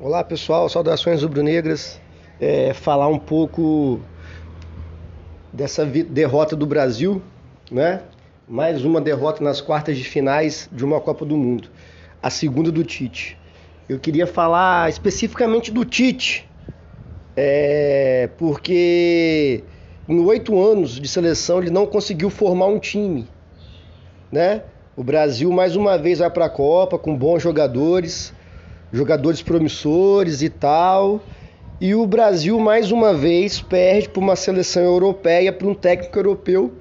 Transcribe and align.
Olá 0.00 0.22
pessoal, 0.22 0.68
saudações 0.68 1.24
rubro-negras. 1.24 2.00
É, 2.40 2.72
falar 2.72 3.08
um 3.08 3.18
pouco 3.18 4.00
dessa 5.52 5.84
derrota 5.84 6.54
do 6.54 6.64
Brasil, 6.64 7.20
né? 7.68 8.02
Mais 8.46 8.84
uma 8.84 9.00
derrota 9.00 9.42
nas 9.42 9.60
quartas 9.60 9.98
de 9.98 10.04
finais 10.04 10.70
de 10.70 10.84
uma 10.84 11.00
Copa 11.00 11.24
do 11.24 11.36
Mundo, 11.36 11.68
a 12.22 12.30
segunda 12.30 12.70
do 12.70 12.84
Tite. 12.84 13.36
Eu 13.88 13.98
queria 13.98 14.24
falar 14.24 14.88
especificamente 14.88 15.72
do 15.72 15.84
Tite, 15.84 16.48
é, 17.36 18.30
porque 18.38 19.64
em 20.08 20.20
oito 20.20 20.56
anos 20.60 20.92
de 20.92 21.08
seleção 21.08 21.58
ele 21.58 21.70
não 21.70 21.86
conseguiu 21.86 22.30
formar 22.30 22.66
um 22.66 22.78
time, 22.78 23.26
né? 24.30 24.62
O 24.96 25.02
Brasil 25.02 25.50
mais 25.50 25.74
uma 25.74 25.98
vez 25.98 26.20
vai 26.20 26.30
para 26.30 26.44
a 26.44 26.50
Copa 26.50 26.96
com 26.96 27.16
bons 27.16 27.42
jogadores 27.42 28.32
jogadores 28.92 29.42
promissores 29.42 30.42
e 30.42 30.48
tal. 30.48 31.20
E 31.80 31.94
o 31.94 32.06
Brasil 32.06 32.58
mais 32.58 32.90
uma 32.90 33.14
vez 33.14 33.60
perde 33.60 34.08
para 34.08 34.20
uma 34.20 34.34
seleção 34.34 34.82
europeia, 34.82 35.52
para 35.52 35.66
um 35.66 35.74
técnico 35.74 36.18
europeu 36.18 36.72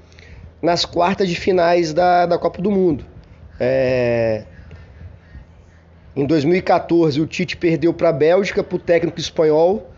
nas 0.62 0.85
quartas 0.85 1.30
de 1.30 1.35
finais 1.35 1.94
da, 1.94 2.26
da 2.26 2.38
Copa 2.38 2.62
do 2.62 2.72
Mundo. 2.72 3.05
É... 3.59 4.44
Em 6.16 6.26
2014, 6.26 7.22
o 7.22 7.27
Tite 7.27 7.55
perdeu 7.55 7.94
para 7.94 8.10
a 8.10 8.13
Bélgica, 8.13 8.63
para 8.63 8.76
o 8.76 8.80
técnico 8.80 9.20
espanhol, 9.20 9.91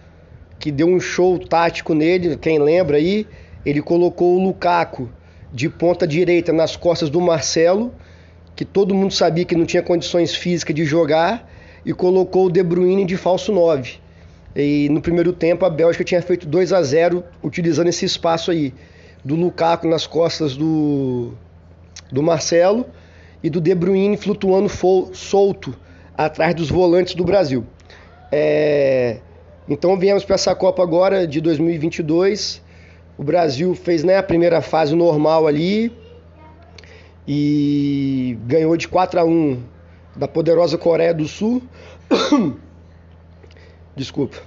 que 0.59 0.69
deu 0.69 0.87
um 0.87 0.99
show 0.99 1.39
tático 1.39 1.93
nele, 1.93 2.35
quem 2.35 2.59
lembra 2.59 2.97
aí. 2.97 3.25
Ele 3.65 3.81
colocou 3.81 4.35
o 4.35 4.43
Lukaku 4.43 5.09
de 5.53 5.69
ponta 5.69 6.05
direita 6.05 6.51
nas 6.51 6.75
costas 6.75 7.09
do 7.09 7.21
Marcelo, 7.21 7.93
que 8.53 8.65
todo 8.65 8.93
mundo 8.93 9.13
sabia 9.13 9.45
que 9.45 9.55
não 9.55 9.65
tinha 9.65 9.81
condições 9.81 10.35
físicas 10.35 10.75
de 10.75 10.83
jogar 10.83 11.49
e 11.89 11.93
colocou 11.93 12.45
o 12.45 12.51
De 12.51 12.61
Bruyne 12.61 13.03
de 13.03 13.17
falso 13.17 13.51
9. 13.51 13.95
E 14.55 14.87
no 14.89 15.01
primeiro 15.01 15.33
tempo 15.33 15.65
a 15.65 15.71
Bélgica 15.71 16.03
tinha 16.03 16.21
feito 16.21 16.45
2 16.45 16.71
a 16.71 16.83
0 16.83 17.23
utilizando 17.41 17.87
esse 17.87 18.05
espaço 18.05 18.51
aí 18.51 18.75
do 19.25 19.33
Lukaku 19.33 19.87
nas 19.87 20.05
costas 20.05 20.55
do, 20.55 21.33
do 22.11 22.21
Marcelo 22.21 22.85
e 23.41 23.49
do 23.49 23.59
De 23.59 23.73
Bruyne 23.73 24.17
flutuando 24.17 24.69
solto 25.13 25.75
atrás 26.15 26.53
dos 26.53 26.69
volantes 26.69 27.15
do 27.15 27.23
Brasil. 27.23 27.65
É, 28.31 29.17
então 29.67 29.97
viemos 29.97 30.23
para 30.23 30.35
essa 30.35 30.53
Copa 30.53 30.83
agora 30.83 31.25
de 31.25 31.41
2022. 31.41 32.61
O 33.17 33.23
Brasil 33.23 33.73
fez 33.73 34.03
né, 34.03 34.17
a 34.17 34.23
primeira 34.23 34.61
fase 34.61 34.95
normal 34.95 35.47
ali 35.47 35.91
e 37.27 38.37
ganhou 38.45 38.77
de 38.77 38.87
4 38.87 39.21
a 39.21 39.25
1 39.25 39.78
da 40.19 40.27
poderosa 40.27 40.77
Coreia 40.77 41.13
do 41.13 41.27
Sul. 41.27 41.63
Desculpa. 43.95 44.37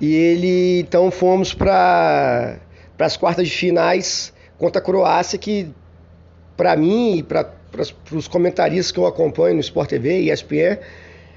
E 0.00 0.14
ele, 0.14 0.80
então, 0.80 1.10
fomos 1.10 1.52
para 1.52 2.58
as 2.98 3.16
quartas 3.16 3.48
de 3.48 3.54
finais 3.54 4.32
contra 4.56 4.80
a 4.80 4.84
Croácia, 4.84 5.38
que 5.38 5.68
para 6.56 6.76
mim 6.76 7.16
e 7.16 7.22
para 7.22 7.50
os 8.12 8.28
comentaristas 8.28 8.92
que 8.92 8.98
eu 8.98 9.06
acompanho 9.06 9.56
no 9.56 9.60
Sport 9.60 9.90
TV 9.90 10.20
e 10.20 10.30
ESPN, 10.30 10.78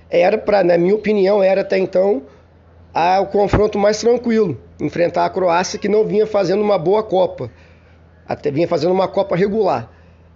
era, 0.09 0.37
pra, 0.37 0.63
na 0.63 0.77
minha 0.77 0.93
opinião, 0.93 1.41
era 1.41 1.61
até 1.61 1.77
então 1.77 2.23
a, 2.93 3.19
o 3.19 3.27
confronto 3.27 3.79
mais 3.79 3.99
tranquilo. 3.99 4.61
Enfrentar 4.79 5.25
a 5.25 5.29
Croácia, 5.29 5.79
que 5.79 5.89
não 5.89 6.05
vinha 6.05 6.27
fazendo 6.27 6.61
uma 6.61 6.77
boa 6.77 7.01
Copa, 7.01 7.49
até 8.27 8.51
vinha 8.51 8.67
fazendo 8.67 8.91
uma 8.91 9.07
Copa 9.07 9.35
regular. 9.35 9.89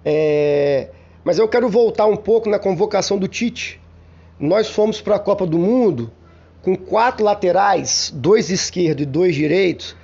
É, 0.04 0.90
mas 1.24 1.38
eu 1.38 1.48
quero 1.48 1.70
voltar 1.70 2.06
um 2.06 2.16
pouco 2.16 2.50
na 2.50 2.60
convocação 2.60 3.18
do 3.18 3.28
Tite. 3.28 3.80
Nós 4.40 4.70
fomos 4.70 5.02
para 5.02 5.16
a 5.16 5.20
Copa 5.20 5.46
do 5.46 5.58
Mundo 5.58 6.12
com 6.62 6.76
quatro 6.76 7.24
laterais, 7.24 8.12
dois 8.16 8.50
esquerdos 8.50 9.04
e 9.04 9.06
dois 9.06 9.36
direitos, 9.36 9.96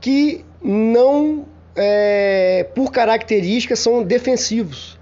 que 0.00 0.44
não, 0.62 1.46
é, 1.76 2.66
por 2.74 2.90
características, 2.90 3.78
são 3.78 4.02
defensivos. 4.02 4.98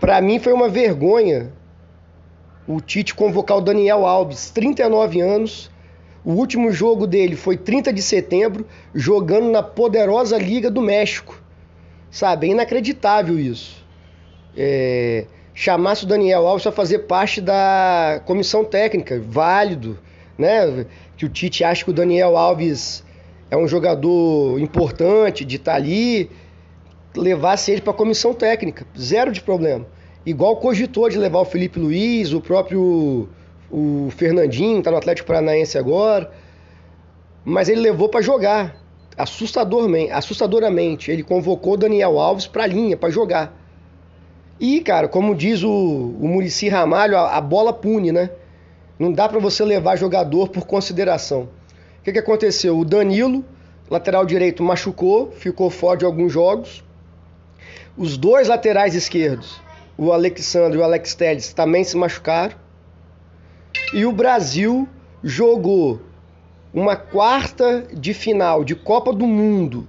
Para 0.00 0.20
mim 0.20 0.38
foi 0.38 0.52
uma 0.52 0.68
vergonha 0.68 1.52
o 2.66 2.80
Tite 2.80 3.14
convocar 3.14 3.58
o 3.58 3.60
Daniel 3.60 4.06
Alves, 4.06 4.50
39 4.50 5.20
anos. 5.20 5.70
O 6.24 6.32
último 6.32 6.72
jogo 6.72 7.06
dele 7.06 7.36
foi 7.36 7.56
30 7.56 7.92
de 7.92 8.00
setembro, 8.00 8.66
jogando 8.94 9.50
na 9.50 9.62
poderosa 9.62 10.38
Liga 10.38 10.70
do 10.70 10.80
México. 10.80 11.38
Sabe, 12.10 12.48
é 12.48 12.50
inacreditável 12.50 13.38
isso 13.38 13.83
é, 14.56 15.26
chamasse 15.54 16.04
o 16.04 16.06
Daniel 16.06 16.46
Alves 16.46 16.62
para 16.62 16.72
fazer 16.72 17.00
parte 17.00 17.40
da 17.40 18.20
comissão 18.24 18.64
técnica, 18.64 19.20
válido, 19.20 19.98
né? 20.36 20.86
Que 21.16 21.26
o 21.26 21.28
Tite 21.28 21.64
acha 21.64 21.84
que 21.84 21.90
o 21.90 21.94
Daniel 21.94 22.36
Alves 22.36 23.04
é 23.50 23.56
um 23.56 23.68
jogador 23.68 24.58
importante 24.58 25.44
de 25.44 25.56
estar 25.56 25.72
tá 25.72 25.76
ali, 25.76 26.30
levasse 27.16 27.70
ele 27.70 27.80
para 27.80 27.92
a 27.92 27.96
comissão 27.96 28.34
técnica, 28.34 28.86
zero 28.98 29.30
de 29.30 29.40
problema. 29.40 29.86
Igual 30.26 30.56
cogitou 30.56 31.08
de 31.08 31.18
levar 31.18 31.40
o 31.40 31.44
Felipe 31.44 31.78
Luiz, 31.78 32.32
o 32.32 32.40
próprio 32.40 33.28
o 33.70 34.08
Fernandinho, 34.10 34.78
está 34.78 34.90
no 34.90 34.96
Atlético 34.96 35.26
Paranaense 35.26 35.76
agora, 35.76 36.30
mas 37.44 37.68
ele 37.68 37.80
levou 37.80 38.08
para 38.08 38.22
jogar, 38.22 38.76
assustadoramente, 39.16 40.12
assustadoramente. 40.12 41.10
Ele 41.10 41.22
convocou 41.22 41.74
o 41.74 41.76
Daniel 41.76 42.18
Alves 42.18 42.46
para 42.46 42.64
a 42.64 42.66
linha, 42.66 42.96
para 42.96 43.10
jogar. 43.10 43.63
E, 44.58 44.80
cara, 44.80 45.08
como 45.08 45.34
diz 45.34 45.62
o, 45.62 45.70
o 45.70 46.28
Murici 46.28 46.68
Ramalho, 46.68 47.16
a, 47.16 47.36
a, 47.36 47.40
bola 47.40 47.72
pune, 47.72 48.12
né? 48.12 48.30
Não 48.98 49.12
dá 49.12 49.28
para 49.28 49.40
você 49.40 49.64
levar 49.64 49.96
jogador 49.96 50.48
por 50.48 50.66
consideração. 50.66 51.48
O 52.00 52.04
que, 52.04 52.12
que 52.12 52.18
aconteceu? 52.18 52.78
O 52.78 52.84
Danilo, 52.84 53.44
lateral 53.90 54.24
direito, 54.24 54.62
machucou, 54.62 55.32
ficou 55.32 55.70
fora 55.70 55.98
de 55.98 56.04
alguns 56.04 56.32
jogos. 56.32 56.84
Os 57.96 58.16
dois 58.16 58.48
laterais 58.48 58.94
esquerdos, 58.94 59.60
o 59.98 60.12
Alexandre 60.12 60.78
e 60.78 60.80
o 60.80 60.84
Alex 60.84 61.14
Telles, 61.14 61.52
também 61.52 61.82
se 61.82 61.96
machucaram. 61.96 62.56
E 63.92 64.06
o 64.06 64.12
Brasil 64.12 64.88
jogou 65.22 66.00
uma 66.72 66.96
quarta 66.96 67.86
de 67.92 68.12
final 68.12 68.64
de 68.64 68.74
Copa 68.74 69.12
do 69.12 69.26
Mundo 69.26 69.88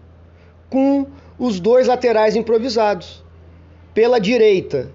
com 0.70 1.08
os 1.38 1.60
dois 1.60 1.88
laterais 1.88 2.36
improvisados. 2.36 3.25
Pela 3.96 4.20
direita 4.20 4.92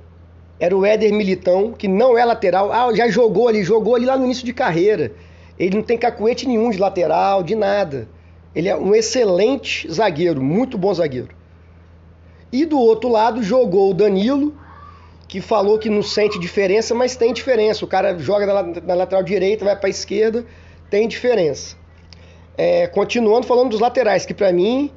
era 0.60 0.76
o 0.76 0.84
Éder 0.84 1.10
Militão, 1.14 1.72
que 1.72 1.88
não 1.88 2.18
é 2.18 2.24
lateral. 2.24 2.70
Ah, 2.70 2.94
já 2.94 3.08
jogou 3.08 3.48
ali, 3.48 3.64
jogou 3.64 3.94
ali 3.94 4.04
lá 4.04 4.14
no 4.14 4.26
início 4.26 4.44
de 4.44 4.52
carreira. 4.52 5.12
Ele 5.58 5.76
não 5.76 5.82
tem 5.82 5.96
cacuete 5.96 6.46
nenhum 6.46 6.68
de 6.68 6.76
lateral, 6.76 7.42
de 7.42 7.54
nada. 7.54 8.06
Ele 8.54 8.68
é 8.68 8.76
um 8.76 8.94
excelente 8.94 9.90
zagueiro, 9.90 10.42
muito 10.42 10.76
bom 10.76 10.92
zagueiro. 10.92 11.34
E 12.52 12.66
do 12.66 12.78
outro 12.78 13.08
lado 13.08 13.42
jogou 13.42 13.90
o 13.90 13.94
Danilo, 13.94 14.54
que 15.26 15.40
falou 15.40 15.78
que 15.78 15.88
não 15.88 16.02
sente 16.02 16.38
diferença, 16.38 16.94
mas 16.94 17.16
tem 17.16 17.32
diferença. 17.32 17.82
O 17.86 17.88
cara 17.88 18.18
joga 18.18 18.62
na, 18.82 18.94
lateral 18.94 19.22
direita, 19.22 19.64
vai 19.64 19.76
para 19.76 19.86
a 19.86 19.90
esquerda, 19.90 20.44
tem 20.90 21.08
diferença. 21.08 21.74
É, 22.58 22.86
continuando 22.86 23.46
falando 23.46 23.70
dos 23.70 23.80
laterais, 23.80 24.26
que 24.26 24.34
para 24.34 24.52
mim 24.52 24.92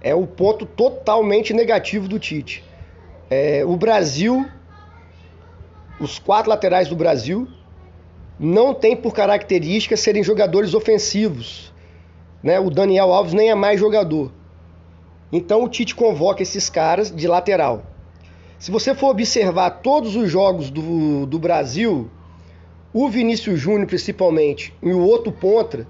é 0.00 0.16
o 0.16 0.26
ponto 0.26 0.66
totalmente 0.66 1.54
negativo 1.54 2.08
do 2.08 2.18
Tite. 2.18 2.64
É, 3.28 3.64
o 3.64 3.76
Brasil, 3.76 4.46
os 5.98 6.18
quatro 6.18 6.48
laterais 6.48 6.88
do 6.88 6.94
Brasil, 6.94 7.48
não 8.38 8.72
tem 8.72 8.94
por 8.94 9.12
característica 9.12 9.96
serem 9.96 10.22
jogadores 10.22 10.74
ofensivos. 10.74 11.72
Né? 12.40 12.60
O 12.60 12.70
Daniel 12.70 13.12
Alves 13.12 13.32
nem 13.32 13.50
é 13.50 13.54
mais 13.54 13.80
jogador. 13.80 14.30
Então 15.32 15.64
o 15.64 15.68
Tite 15.68 15.94
convoca 15.94 16.40
esses 16.40 16.70
caras 16.70 17.10
de 17.10 17.26
lateral. 17.26 17.84
Se 18.60 18.70
você 18.70 18.94
for 18.94 19.08
observar 19.08 19.70
todos 19.82 20.14
os 20.14 20.30
jogos 20.30 20.70
do, 20.70 21.26
do 21.26 21.38
Brasil, 21.38 22.08
o 22.92 23.08
Vinícius 23.08 23.58
Júnior 23.58 23.88
principalmente 23.88 24.72
e 24.80 24.92
o 24.92 25.00
outro 25.00 25.32
ponta, 25.32 25.86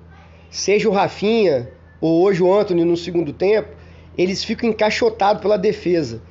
seja 0.51 0.89
o 0.89 0.93
Rafinha 0.93 1.71
ou 2.01 2.23
hoje 2.23 2.43
o 2.43 2.53
Anthony 2.53 2.83
no 2.83 2.97
segundo 2.97 3.33
tempo, 3.33 3.69
eles 4.17 4.43
ficam 4.43 4.71
encaixotados 4.71 5.43
pela 5.43 5.59
defesa 5.59 6.23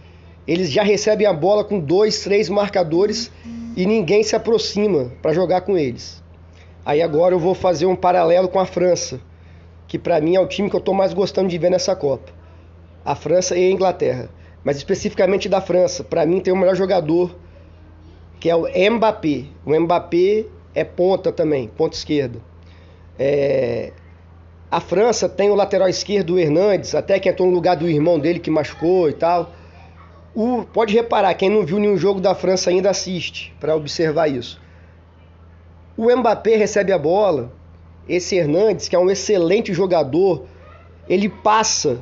eles 0.47 0.71
já 0.71 0.83
recebem 0.83 1.25
a 1.25 1.33
bola 1.33 1.63
com 1.63 1.79
dois, 1.79 2.21
três 2.21 2.49
marcadores 2.49 3.31
e 3.75 3.85
ninguém 3.85 4.23
se 4.23 4.35
aproxima 4.35 5.11
para 5.21 5.33
jogar 5.33 5.61
com 5.61 5.77
eles. 5.77 6.23
Aí 6.85 7.01
agora 7.01 7.33
eu 7.33 7.39
vou 7.39 7.55
fazer 7.55 7.87
um 7.87 7.95
paralelo 7.95 8.47
com 8.47 8.59
a 8.59 8.65
França, 8.65 9.19
que 9.87 9.97
para 9.97 10.21
mim 10.21 10.35
é 10.35 10.39
o 10.39 10.47
time 10.47 10.69
que 10.69 10.75
eu 10.75 10.79
estou 10.79 10.93
mais 10.93 11.13
gostando 11.13 11.49
de 11.49 11.57
ver 11.57 11.71
nessa 11.71 11.95
Copa. 11.95 12.31
A 13.03 13.15
França 13.15 13.57
e 13.57 13.67
a 13.67 13.71
Inglaterra, 13.71 14.29
mas 14.63 14.77
especificamente 14.77 15.49
da 15.49 15.61
França. 15.61 16.03
Para 16.03 16.25
mim 16.25 16.39
tem 16.39 16.53
o 16.53 16.57
melhor 16.57 16.75
jogador, 16.75 17.35
que 18.39 18.49
é 18.49 18.55
o 18.55 18.67
Mbappé. 18.67 19.45
O 19.65 19.79
Mbappé 19.79 20.45
é 20.75 20.83
ponta 20.83 21.31
também, 21.31 21.67
ponta 21.67 21.95
esquerda. 21.95 22.39
É... 23.17 23.91
A 24.69 24.79
França 24.79 25.29
tem 25.29 25.49
o 25.49 25.55
lateral 25.55 25.87
esquerdo, 25.87 26.33
o 26.33 26.39
Hernandes, 26.39 26.93
até 26.93 27.19
que 27.19 27.29
entrou 27.29 27.47
no 27.47 27.53
lugar 27.53 27.75
do 27.75 27.89
irmão 27.89 28.19
dele 28.19 28.39
que 28.39 28.51
machucou 28.51 29.09
e 29.09 29.13
tal. 29.13 29.51
O, 30.35 30.65
pode 30.65 30.93
reparar, 30.93 31.33
quem 31.35 31.49
não 31.49 31.65
viu 31.65 31.79
nenhum 31.79 31.97
jogo 31.97 32.19
da 32.19 32.35
França 32.35 32.69
ainda 32.69 32.89
assiste 32.89 33.55
para 33.57 33.73
observar 33.73 34.27
isso. 34.27 34.61
O 35.95 36.13
Mbappé 36.13 36.57
recebe 36.57 36.91
a 36.91 36.97
bola, 36.97 37.53
esse 38.07 38.35
Hernandes, 38.35 38.89
que 38.89 38.95
é 38.97 38.99
um 38.99 39.09
excelente 39.09 39.73
jogador, 39.73 40.45
ele 41.07 41.29
passa 41.29 41.99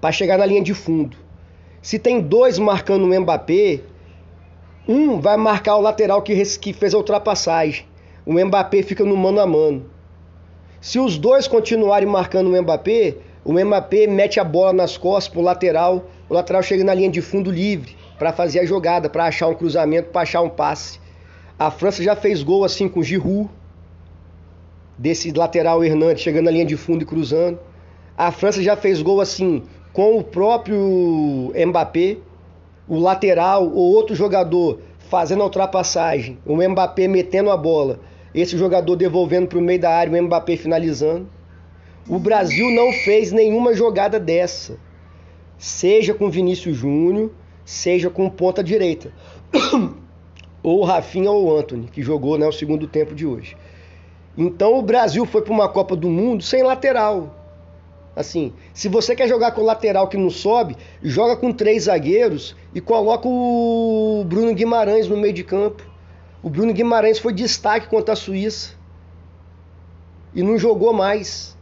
para 0.00 0.12
chegar 0.12 0.38
na 0.38 0.46
linha 0.46 0.62
de 0.62 0.72
fundo. 0.72 1.16
Se 1.82 1.98
tem 1.98 2.20
dois 2.20 2.60
marcando 2.60 3.02
o 3.04 3.20
Mbappé, 3.20 3.80
um 4.86 5.18
vai 5.18 5.36
marcar 5.36 5.76
o 5.76 5.80
lateral 5.80 6.22
que, 6.22 6.40
que 6.58 6.72
fez 6.72 6.94
a 6.94 6.98
ultrapassagem. 6.98 7.86
O 8.24 8.32
Mbappé 8.32 8.82
fica 8.82 9.04
no 9.04 9.16
mano 9.16 9.40
a 9.40 9.46
mano. 9.46 9.90
Se 10.80 11.00
os 11.00 11.18
dois 11.18 11.48
continuarem 11.48 12.08
marcando 12.08 12.48
o 12.50 12.62
Mbappé, 12.62 13.16
o 13.44 13.52
Mbappé 13.52 14.06
mete 14.06 14.38
a 14.38 14.44
bola 14.44 14.72
nas 14.72 14.96
costas 14.96 15.32
pro 15.32 15.42
lateral, 15.42 16.04
o 16.28 16.34
lateral 16.34 16.62
chega 16.62 16.84
na 16.84 16.94
linha 16.94 17.10
de 17.10 17.20
fundo 17.20 17.50
livre 17.50 17.96
para 18.18 18.32
fazer 18.32 18.60
a 18.60 18.64
jogada, 18.64 19.08
para 19.08 19.24
achar 19.24 19.48
um 19.48 19.54
cruzamento, 19.54 20.10
para 20.10 20.22
achar 20.22 20.40
um 20.40 20.48
passe. 20.48 20.98
A 21.58 21.70
França 21.70 22.02
já 22.02 22.16
fez 22.16 22.42
gol 22.42 22.64
assim 22.64 22.88
com 22.88 23.02
Giroud, 23.02 23.48
desse 24.96 25.32
lateral 25.32 25.84
Hernandes 25.84 26.22
chegando 26.22 26.46
na 26.46 26.50
linha 26.50 26.64
de 26.64 26.76
fundo 26.76 27.02
e 27.02 27.06
cruzando. 27.06 27.58
A 28.16 28.30
França 28.30 28.62
já 28.62 28.76
fez 28.76 29.02
gol 29.02 29.20
assim 29.20 29.62
com 29.92 30.18
o 30.18 30.24
próprio 30.24 31.52
Mbappé, 31.54 32.18
o 32.88 32.98
lateral 32.98 33.64
ou 33.64 33.94
outro 33.94 34.14
jogador 34.14 34.80
fazendo 35.08 35.42
a 35.42 35.44
ultrapassagem, 35.44 36.38
o 36.44 36.56
Mbappé 36.56 37.06
metendo 37.06 37.50
a 37.50 37.56
bola, 37.56 38.00
esse 38.34 38.56
jogador 38.56 38.96
devolvendo 38.96 39.48
para 39.48 39.58
o 39.58 39.62
meio 39.62 39.80
da 39.80 39.90
área, 39.90 40.12
o 40.12 40.22
Mbappé 40.24 40.56
finalizando. 40.56 41.28
O 42.08 42.18
Brasil 42.18 42.70
não 42.70 42.92
fez 42.92 43.32
nenhuma 43.32 43.74
jogada 43.74 44.18
dessa, 44.18 44.76
seja 45.64 46.12
com 46.12 46.28
Vinícius 46.28 46.76
Júnior, 46.76 47.30
seja 47.64 48.10
com 48.10 48.28
ponta 48.28 48.62
direita, 48.62 49.10
ou 50.62 50.84
Rafinha 50.84 51.30
ou 51.30 51.58
Anthony, 51.58 51.88
que 51.88 52.02
jogou 52.02 52.36
né, 52.36 52.46
o 52.46 52.52
segundo 52.52 52.86
tempo 52.86 53.14
de 53.14 53.24
hoje. 53.24 53.56
Então 54.36 54.78
o 54.78 54.82
Brasil 54.82 55.24
foi 55.24 55.40
para 55.40 55.54
uma 55.54 55.66
Copa 55.66 55.96
do 55.96 56.10
Mundo 56.10 56.44
sem 56.44 56.62
lateral. 56.62 57.34
Assim, 58.14 58.52
se 58.74 58.90
você 58.90 59.16
quer 59.16 59.26
jogar 59.26 59.52
com 59.52 59.62
lateral 59.62 60.06
que 60.06 60.18
não 60.18 60.28
sobe, 60.28 60.76
joga 61.02 61.34
com 61.34 61.50
três 61.50 61.84
zagueiros 61.84 62.54
e 62.74 62.80
coloca 62.80 63.26
o 63.26 64.22
Bruno 64.28 64.52
Guimarães 64.52 65.08
no 65.08 65.16
meio 65.16 65.32
de 65.32 65.44
campo. 65.44 65.82
O 66.42 66.50
Bruno 66.50 66.74
Guimarães 66.74 67.18
foi 67.18 67.32
destaque 67.32 67.88
contra 67.88 68.12
a 68.12 68.16
Suíça 68.16 68.74
e 70.34 70.42
não 70.42 70.58
jogou 70.58 70.92
mais. 70.92 71.53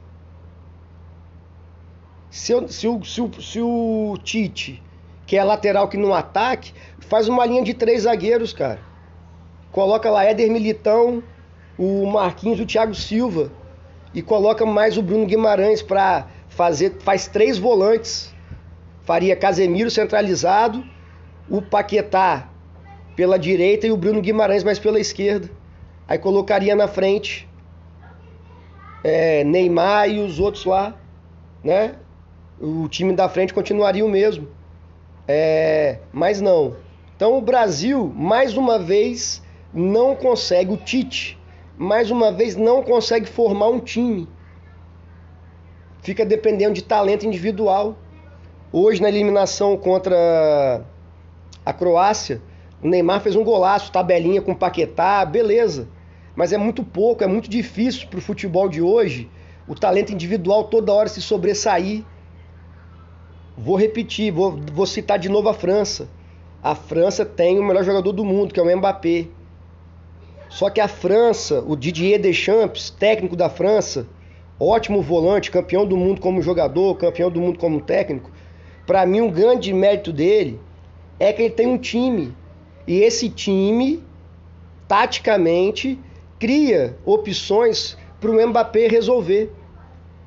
Se, 2.33 2.55
se, 2.69 2.89
o, 2.89 3.05
se, 3.05 3.31
se 3.41 3.61
o 3.61 4.17
Tite, 4.25 4.83
que 5.27 5.37
é 5.37 5.45
lateral 5.45 5.87
que 5.87 5.99
não 5.99 6.15
ataque, 6.15 6.73
faz 7.01 7.29
uma 7.29 7.45
linha 7.45 7.63
de 7.63 7.75
três 7.75 8.05
zagueiros, 8.05 8.55
cara. 8.55 8.81
Coloca 9.71 10.11
lá 10.11 10.25
Éder 10.25 10.51
Militão, 10.51 11.23
o 11.79 12.07
Marquinhos 12.07 12.59
e 12.59 12.63
o 12.63 12.67
Thiago 12.67 12.95
Silva. 12.95 13.53
E 14.15 14.23
coloca 14.23 14.65
mais 14.65 14.97
o 14.97 15.03
Bruno 15.03 15.27
Guimarães 15.27 15.83
para 15.83 16.27
fazer, 16.49 16.97
faz 17.01 17.29
três 17.29 17.59
volantes. 17.59 18.35
Faria 19.03 19.37
Casemiro 19.37 19.91
centralizado, 19.91 20.83
o 21.51 21.61
Paquetá 21.61 22.49
pela 23.15 23.39
direita 23.39 23.87
e 23.87 23.93
o 23.93 23.97
Bruno 23.97 24.23
Guimarães 24.23 24.65
mais 24.65 24.79
pela 24.79 24.99
esquerda. 24.99 25.51
Aí 26.09 26.17
colocaria 26.17 26.75
na 26.75 26.89
frente 26.89 27.47
é, 29.05 29.45
Neymar 29.45 30.09
e 30.09 30.19
os 30.19 30.41
outros 30.41 30.65
lá, 30.65 30.97
né? 31.63 31.97
O 32.61 32.89
time 32.89 33.15
da 33.15 33.29
frente 33.29 33.53
continuaria 33.53 34.05
o 34.05 34.09
mesmo. 34.09 34.49
É, 35.27 35.99
mas 36.13 36.41
não. 36.41 36.77
Então 37.17 37.37
o 37.37 37.41
Brasil, 37.41 38.13
mais 38.15 38.57
uma 38.57 38.79
vez, 38.79 39.43
não 39.73 40.15
consegue, 40.15 40.73
o 40.73 40.77
Tite, 40.77 41.39
mais 41.77 42.11
uma 42.11 42.33
vez, 42.33 42.57
não 42.57 42.83
consegue 42.83 43.27
formar 43.27 43.69
um 43.69 43.81
time 43.81 44.29
fica 46.03 46.27
dependendo 46.27 46.75
de 46.75 46.83
talento 46.83 47.25
individual. 47.25 47.97
Hoje, 48.73 49.01
na 49.01 49.09
eliminação 49.09 49.77
contra 49.77 50.83
a 51.65 51.73
Croácia, 51.73 52.43
o 52.83 52.89
Neymar 52.89 53.21
fez 53.21 53.37
um 53.37 53.45
golaço, 53.45 53.93
tabelinha 53.93 54.43
com 54.43 54.55
Paquetá, 54.55 55.25
beleza. 55.25 55.89
Mas 56.35 56.53
é 56.53 56.59
muito 56.59 56.83
pouco, 56.83 57.23
é 57.23 57.27
muito 57.27 57.49
difícil 57.49 58.09
para 58.09 58.19
o 58.19 58.23
futebol 58.23 58.69
de 58.69 58.83
hoje 58.83 59.31
o 59.69 59.75
talento 59.75 60.13
individual 60.13 60.65
toda 60.65 60.93
hora 60.93 61.09
se 61.09 61.23
sobressair. 61.23 62.03
Vou 63.57 63.77
repetir, 63.77 64.33
vou, 64.33 64.59
vou 64.73 64.87
citar 64.87 65.19
de 65.19 65.29
novo 65.29 65.49
a 65.49 65.55
França. 65.55 66.09
A 66.63 66.75
França 66.75 67.25
tem 67.25 67.59
o 67.59 67.65
melhor 67.65 67.85
jogador 67.85 68.13
do 68.13 68.25
mundo, 68.25 68.55
que 68.55 68.59
é 68.59 68.63
o 68.63 68.77
Mbappé. 68.77 69.27
Só 70.49 70.71
que 70.71 70.81
a 70.81 70.89
França, 70.89 71.63
o 71.67 71.77
Didier 71.77 72.21
Deschamps, 72.21 72.91
técnico 72.91 73.37
da 73.37 73.49
França, 73.51 74.07
ótimo 74.59 75.03
volante, 75.03 75.51
campeão 75.51 75.87
do 75.87 75.97
mundo 75.97 76.21
como 76.21 76.43
jogador, 76.43 76.97
campeão 76.97 77.31
do 77.31 77.41
mundo 77.41 77.59
como 77.59 77.81
técnico. 77.81 78.31
Para 78.87 79.05
mim, 79.07 79.21
um 79.21 79.31
grande 79.31 79.73
mérito 79.73 80.13
dele 80.13 80.59
é 81.19 81.33
que 81.33 81.43
ele 81.43 81.55
tem 81.55 81.67
um 81.67 81.79
time. 81.79 82.35
E 82.87 83.01
esse 83.01 83.29
time, 83.29 84.03
taticamente, 84.89 85.99
cria 86.39 86.97
opções 87.05 87.97
para 88.21 88.31
o 88.31 88.47
Mbappé 88.49 88.89
resolver. 88.89 89.53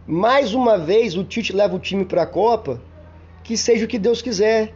Mais 0.08 0.54
uma 0.54 0.78
vez, 0.78 1.18
o 1.18 1.24
Tite 1.24 1.54
leva 1.54 1.76
o 1.76 1.80
time 1.80 2.06
para 2.06 2.24
a 2.24 2.28
Copa, 2.28 2.82
que 3.46 3.56
seja 3.56 3.86
o 3.86 3.88
que 3.88 3.98
Deus 3.98 4.22
quiser. 4.22 4.74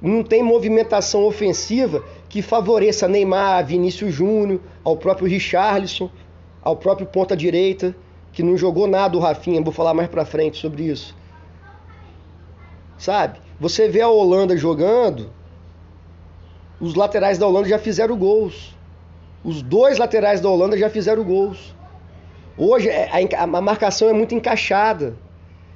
Não 0.00 0.24
tem 0.24 0.42
movimentação 0.42 1.24
ofensiva 1.24 2.02
que 2.28 2.40
favoreça 2.40 3.06
Neymar, 3.06 3.66
Vinícius 3.66 4.14
Júnior, 4.14 4.60
ao 4.82 4.96
próprio 4.96 5.28
Richarlison, 5.28 6.10
ao 6.62 6.76
próprio 6.76 7.06
ponta 7.06 7.36
direita 7.36 7.94
que 8.32 8.42
não 8.42 8.56
jogou 8.56 8.86
nada 8.86 9.16
o 9.16 9.20
Rafinha, 9.20 9.60
vou 9.60 9.72
falar 9.72 9.92
mais 9.92 10.08
pra 10.08 10.24
frente 10.24 10.56
sobre 10.56 10.84
isso. 10.84 11.14
Sabe? 12.96 13.38
Você 13.60 13.88
vê 13.88 14.00
a 14.00 14.08
Holanda 14.08 14.56
jogando, 14.56 15.30
os 16.80 16.94
laterais 16.94 17.36
da 17.36 17.46
Holanda 17.46 17.68
já 17.68 17.78
fizeram 17.78 18.16
gols. 18.16 18.74
Os 19.44 19.60
dois 19.60 19.98
laterais 19.98 20.40
da 20.40 20.48
Holanda 20.48 20.78
já 20.78 20.88
fizeram 20.88 21.22
gols. 21.22 21.74
Hoje 22.56 22.88
é, 22.88 23.10
a 23.36 23.46
marcação 23.46 24.08
é 24.08 24.12
muito 24.12 24.34
encaixada. 24.34 25.16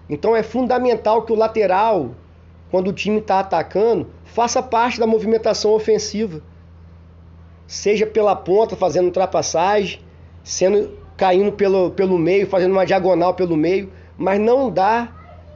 Então 0.09 0.35
é 0.35 0.43
fundamental 0.43 1.23
que 1.23 1.33
o 1.33 1.37
lateral, 1.37 2.13
quando 2.71 2.89
o 2.89 2.93
time 2.93 3.19
está 3.19 3.41
atacando, 3.41 4.09
faça 4.25 4.63
parte 4.63 4.99
da 4.99 5.07
movimentação 5.07 5.73
ofensiva. 5.73 6.43
Seja 7.67 8.07
pela 8.07 8.35
ponta, 8.37 8.77
fazendo 8.77 9.07
ultrapassagem, 9.07 10.01
sendo 10.43 10.91
caindo 11.17 11.53
pelo, 11.53 11.91
pelo 11.91 12.19
meio, 12.19 12.47
fazendo 12.47 12.73
uma 12.73 12.85
diagonal 12.85 13.35
pelo 13.35 13.57
meio, 13.57 13.91
mas 14.17 14.39
não 14.41 14.71
dá 14.71 15.13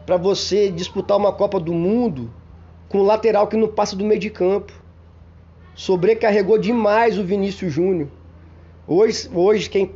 para 0.06 0.16
você 0.16 0.70
disputar 0.70 1.16
uma 1.16 1.32
Copa 1.32 1.60
do 1.60 1.72
Mundo 1.72 2.30
com 2.88 2.98
um 2.98 3.04
lateral 3.04 3.46
que 3.46 3.56
não 3.56 3.68
passa 3.68 3.94
do 3.94 4.04
meio 4.04 4.20
de 4.20 4.30
campo. 4.30 4.72
Sobrecarregou 5.74 6.58
demais 6.58 7.18
o 7.18 7.24
Vinícius 7.24 7.72
Júnior. 7.72 8.08
Hoje, 8.86 9.30
hoje 9.32 9.70
quem, 9.70 9.92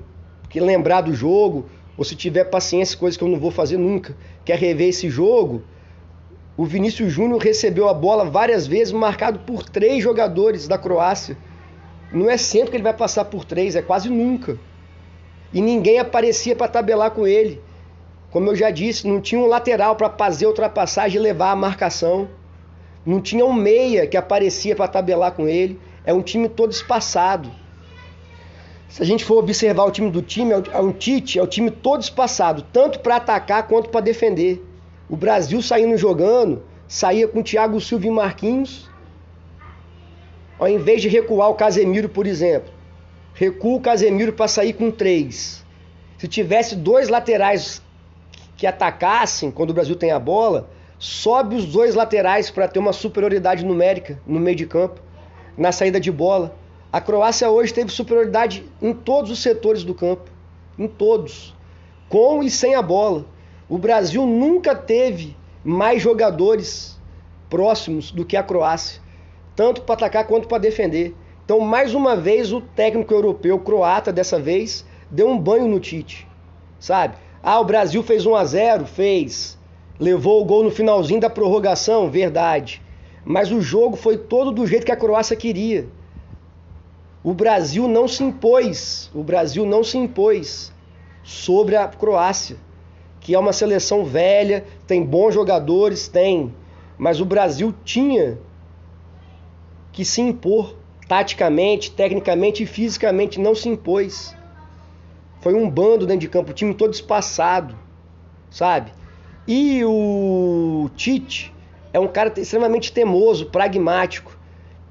quem 0.48 0.62
lembrar 0.62 1.00
do 1.00 1.12
jogo, 1.12 1.66
ou 1.96 2.04
se 2.04 2.14
tiver 2.14 2.44
paciência, 2.44 2.96
coisa 2.96 3.18
que 3.18 3.24
eu 3.24 3.28
não 3.28 3.38
vou 3.38 3.50
fazer 3.50 3.76
nunca, 3.76 4.16
quer 4.44 4.58
rever 4.58 4.88
esse 4.88 5.10
jogo, 5.10 5.62
o 6.56 6.64
Vinícius 6.64 7.12
Júnior 7.12 7.40
recebeu 7.40 7.88
a 7.88 7.94
bola 7.94 8.24
várias 8.24 8.66
vezes, 8.66 8.92
marcado 8.92 9.40
por 9.40 9.62
três 9.62 10.02
jogadores 10.02 10.68
da 10.68 10.78
Croácia. 10.78 11.36
Não 12.12 12.30
é 12.30 12.36
sempre 12.36 12.70
que 12.70 12.76
ele 12.76 12.84
vai 12.84 12.94
passar 12.94 13.24
por 13.24 13.44
três, 13.44 13.74
é 13.74 13.82
quase 13.82 14.08
nunca 14.08 14.58
e 15.54 15.60
ninguém 15.60 16.00
aparecia 16.00 16.56
para 16.56 16.66
tabelar 16.66 17.12
com 17.12 17.24
ele. 17.26 17.62
Como 18.32 18.50
eu 18.50 18.56
já 18.56 18.70
disse, 18.70 19.06
não 19.06 19.20
tinha 19.20 19.40
um 19.40 19.46
lateral 19.46 19.94
para 19.94 20.10
fazer 20.10 20.46
ultrapassagem 20.46 21.20
e 21.20 21.22
levar 21.22 21.52
a 21.52 21.56
marcação. 21.56 22.28
Não 23.06 23.20
tinha 23.20 23.46
um 23.46 23.52
meia 23.52 24.04
que 24.08 24.16
aparecia 24.16 24.74
para 24.74 24.88
tabelar 24.88 25.30
com 25.32 25.46
ele. 25.46 25.78
É 26.04 26.12
um 26.12 26.20
time 26.20 26.48
todo 26.48 26.72
espaçado. 26.72 27.48
Se 28.88 29.00
a 29.00 29.06
gente 29.06 29.24
for 29.24 29.38
observar 29.38 29.84
o 29.84 29.90
time 29.92 30.10
do 30.10 30.20
time, 30.20 30.52
é 30.52 30.80
um 30.80 30.92
Tite, 30.92 31.38
é 31.38 31.42
o 31.42 31.46
time 31.46 31.70
todo 31.70 32.02
espaçado, 32.02 32.62
tanto 32.72 32.98
para 32.98 33.16
atacar 33.16 33.68
quanto 33.68 33.88
para 33.88 34.00
defender. 34.00 34.60
O 35.08 35.16
Brasil 35.16 35.60
saindo 35.60 35.96
jogando, 35.96 36.62
saía 36.88 37.28
com 37.28 37.42
Thiago 37.42 37.80
Silva 37.80 38.06
e 38.06 38.10
Marquinhos, 38.10 38.88
ao 40.58 40.68
invés 40.68 41.02
de 41.02 41.08
recuar 41.08 41.50
o 41.50 41.54
Casemiro, 41.54 42.08
por 42.08 42.26
exemplo. 42.26 42.72
Recua 43.34 43.76
o 43.76 43.80
Casemiro 43.80 44.32
para 44.32 44.48
sair 44.48 44.72
com 44.72 44.90
três. 44.90 45.64
Se 46.18 46.28
tivesse 46.28 46.76
dois 46.76 47.08
laterais 47.08 47.82
que 48.56 48.66
atacassem 48.66 49.50
quando 49.50 49.70
o 49.70 49.74
Brasil 49.74 49.96
tem 49.96 50.12
a 50.12 50.18
bola, 50.18 50.70
sobe 50.98 51.56
os 51.56 51.66
dois 51.66 51.94
laterais 51.94 52.50
para 52.50 52.68
ter 52.68 52.78
uma 52.78 52.92
superioridade 52.92 53.64
numérica 53.64 54.18
no 54.26 54.38
meio 54.38 54.56
de 54.56 54.66
campo, 54.66 55.00
na 55.58 55.72
saída 55.72 56.00
de 56.00 56.10
bola. 56.10 56.56
A 56.92 57.00
Croácia 57.00 57.50
hoje 57.50 57.74
teve 57.74 57.90
superioridade 57.90 58.64
em 58.80 58.94
todos 58.94 59.30
os 59.30 59.40
setores 59.40 59.82
do 59.82 59.94
campo, 59.94 60.30
em 60.78 60.86
todos, 60.86 61.54
com 62.08 62.42
e 62.42 62.48
sem 62.48 62.74
a 62.76 62.80
bola. 62.80 63.26
O 63.68 63.78
Brasil 63.78 64.26
nunca 64.26 64.74
teve 64.74 65.36
mais 65.64 66.02
jogadores 66.02 67.00
próximos 67.48 68.10
do 68.10 68.24
que 68.24 68.36
a 68.36 68.42
Croácia, 68.42 69.00
tanto 69.56 69.82
para 69.82 69.94
atacar 69.94 70.26
quanto 70.26 70.46
para 70.46 70.58
defender. 70.58 71.14
Então, 71.44 71.60
mais 71.60 71.94
uma 71.94 72.14
vez, 72.16 72.52
o 72.52 72.60
técnico 72.60 73.14
europeu, 73.14 73.58
croata 73.58 74.12
dessa 74.12 74.38
vez, 74.38 74.84
deu 75.10 75.28
um 75.28 75.38
banho 75.38 75.68
no 75.68 75.80
Tite, 75.80 76.26
sabe? 76.78 77.16
Ah, 77.42 77.60
o 77.60 77.64
Brasil 77.64 78.02
fez 78.02 78.26
1 78.26 78.34
a 78.34 78.44
0, 78.44 78.86
fez. 78.86 79.58
Levou 79.98 80.42
o 80.42 80.44
gol 80.44 80.64
no 80.64 80.70
finalzinho 80.70 81.20
da 81.20 81.30
prorrogação, 81.30 82.10
verdade. 82.10 82.82
Mas 83.24 83.52
o 83.52 83.60
jogo 83.60 83.96
foi 83.96 84.18
todo 84.18 84.50
do 84.50 84.66
jeito 84.66 84.84
que 84.84 84.92
a 84.92 84.96
Croácia 84.96 85.36
queria. 85.36 85.86
O 87.22 87.32
Brasil 87.32 87.88
não 87.88 88.08
se 88.08 88.22
impôs, 88.22 89.10
o 89.14 89.22
Brasil 89.22 89.64
não 89.64 89.84
se 89.84 89.96
impôs 89.96 90.72
sobre 91.22 91.76
a 91.76 91.88
Croácia, 91.88 92.56
que 93.24 93.34
é 93.34 93.38
uma 93.38 93.54
seleção 93.54 94.04
velha, 94.04 94.66
tem 94.86 95.02
bons 95.02 95.32
jogadores, 95.32 96.06
tem, 96.06 96.54
mas 96.98 97.22
o 97.22 97.24
Brasil 97.24 97.74
tinha 97.82 98.38
que 99.90 100.04
se 100.04 100.20
impor 100.20 100.76
taticamente, 101.08 101.90
tecnicamente 101.90 102.62
e 102.62 102.66
fisicamente, 102.66 103.40
não 103.40 103.54
se 103.54 103.66
impôs. 103.66 104.36
Foi 105.40 105.54
um 105.54 105.70
bando 105.70 106.06
dentro 106.06 106.20
de 106.20 106.28
campo, 106.28 106.50
o 106.50 106.54
time 106.54 106.74
todo 106.74 106.92
espaçado, 106.92 107.74
sabe? 108.50 108.92
E 109.48 109.82
o 109.86 110.90
Tite 110.94 111.50
é 111.94 111.98
um 111.98 112.08
cara 112.08 112.30
extremamente 112.36 112.92
temoso, 112.92 113.46
pragmático. 113.46 114.36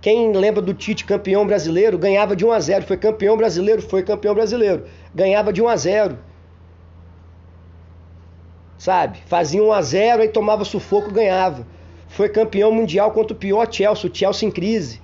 Quem 0.01 0.33
lembra 0.35 0.59
do 0.59 0.73
Tite 0.73 1.05
campeão 1.05 1.45
brasileiro, 1.45 1.99
ganhava 1.99 2.35
de 2.35 2.43
1 2.43 2.51
a 2.51 2.59
0, 2.59 2.85
foi 2.85 2.97
campeão 2.97 3.37
brasileiro, 3.37 3.83
foi 3.83 4.01
campeão 4.01 4.33
brasileiro, 4.33 4.85
ganhava 5.13 5.53
de 5.53 5.61
1 5.61 5.67
a 5.67 5.75
0. 5.75 6.32
Sabe? 8.83 9.19
Fazia 9.27 9.63
1 9.63 9.71
a 9.71 9.81
0 9.81 10.21
aí 10.23 10.27
tomava 10.27 10.65
sufoco, 10.65 11.09
ganhava. 11.09 11.65
Foi 12.09 12.27
campeão 12.27 12.69
mundial 12.69 13.11
contra 13.11 13.33
o 13.33 13.39
pior 13.39 13.65
Chelsea, 13.71 14.11
o 14.11 14.13
Chelsea 14.13 14.45
em 14.45 14.51
crise. 14.51 14.99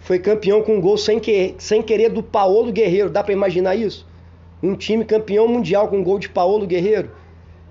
Foi 0.00 0.18
campeão 0.18 0.60
com 0.60 0.74
um 0.74 0.80
gol 0.80 0.98
sem, 0.98 1.22
sem 1.56 1.82
querer 1.82 2.08
do 2.08 2.20
Paulo 2.20 2.72
Guerreiro. 2.72 3.08
Dá 3.08 3.22
para 3.22 3.32
imaginar 3.32 3.76
isso? 3.76 4.04
Um 4.60 4.74
time 4.74 5.04
campeão 5.04 5.46
mundial 5.46 5.86
com 5.86 5.98
um 5.98 6.02
gol 6.02 6.18
de 6.18 6.28
Paulo 6.28 6.66
Guerreiro. 6.66 7.12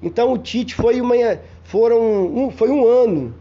Então 0.02 0.32
o 0.32 0.38
Tite 0.38 0.74
foi 0.74 1.02
uma 1.02 1.16
foram 1.66 2.00
um, 2.34 2.50
foi 2.50 2.70
um 2.70 2.88
ano 2.88 3.36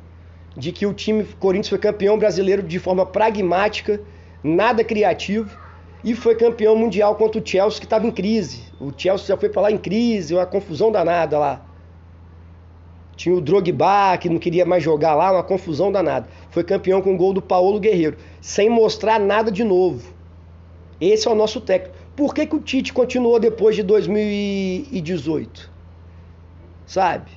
de 0.57 0.73
que 0.73 0.87
o 0.87 0.93
time 0.93 1.23
Corinthians 1.39 1.69
foi 1.69 1.79
campeão 1.79 2.19
brasileiro 2.19 2.61
de 2.61 2.81
forma 2.81 3.07
pragmática, 3.07 4.01
nada 4.43 4.83
criativo, 4.83 5.57
e 6.03 6.13
foi 6.13 6.35
campeão 6.35 6.75
mundial 6.75 7.15
contra 7.15 7.41
o 7.41 7.47
Chelsea 7.47 7.79
que 7.79 7.87
estava 7.87 8.05
em 8.05 8.11
crise. 8.11 8.65
O 8.81 8.93
Chelsea 8.97 9.29
já 9.29 9.37
foi 9.37 9.49
para 9.49 9.63
lá 9.63 9.71
em 9.71 9.79
crise, 9.79 10.35
uma 10.35 10.45
confusão 10.45 10.91
danada 10.91 11.39
lá. 11.39 11.74
Tinha 13.16 13.35
o 13.35 13.40
Drogba 13.40 14.16
que 14.18 14.28
não 14.28 14.38
queria 14.38 14.64
mais 14.64 14.83
jogar 14.83 15.14
lá, 15.14 15.33
uma 15.33 15.42
confusão 15.42 15.90
danada. 15.92 16.28
Foi 16.50 16.64
campeão 16.64 17.00
com 17.00 17.14
o 17.14 17.16
gol 17.16 17.33
do 17.33 17.42
Paulo 17.42 17.78
Guerreiro, 17.78 18.16
sem 18.40 18.68
mostrar 18.68 19.21
nada 19.21 19.50
de 19.50 19.62
novo. 19.62 20.12
Esse 21.00 21.28
é 21.28 21.30
o 21.30 21.35
nosso 21.35 21.61
técnico. 21.61 21.94
Por 22.16 22.35
que, 22.35 22.47
que 22.47 22.54
o 22.56 22.61
Tite 22.61 22.92
continuou 22.92 23.40
depois 23.40 23.75
de 23.75 23.83
2018? 23.83 25.71
Sabe? 26.87 27.30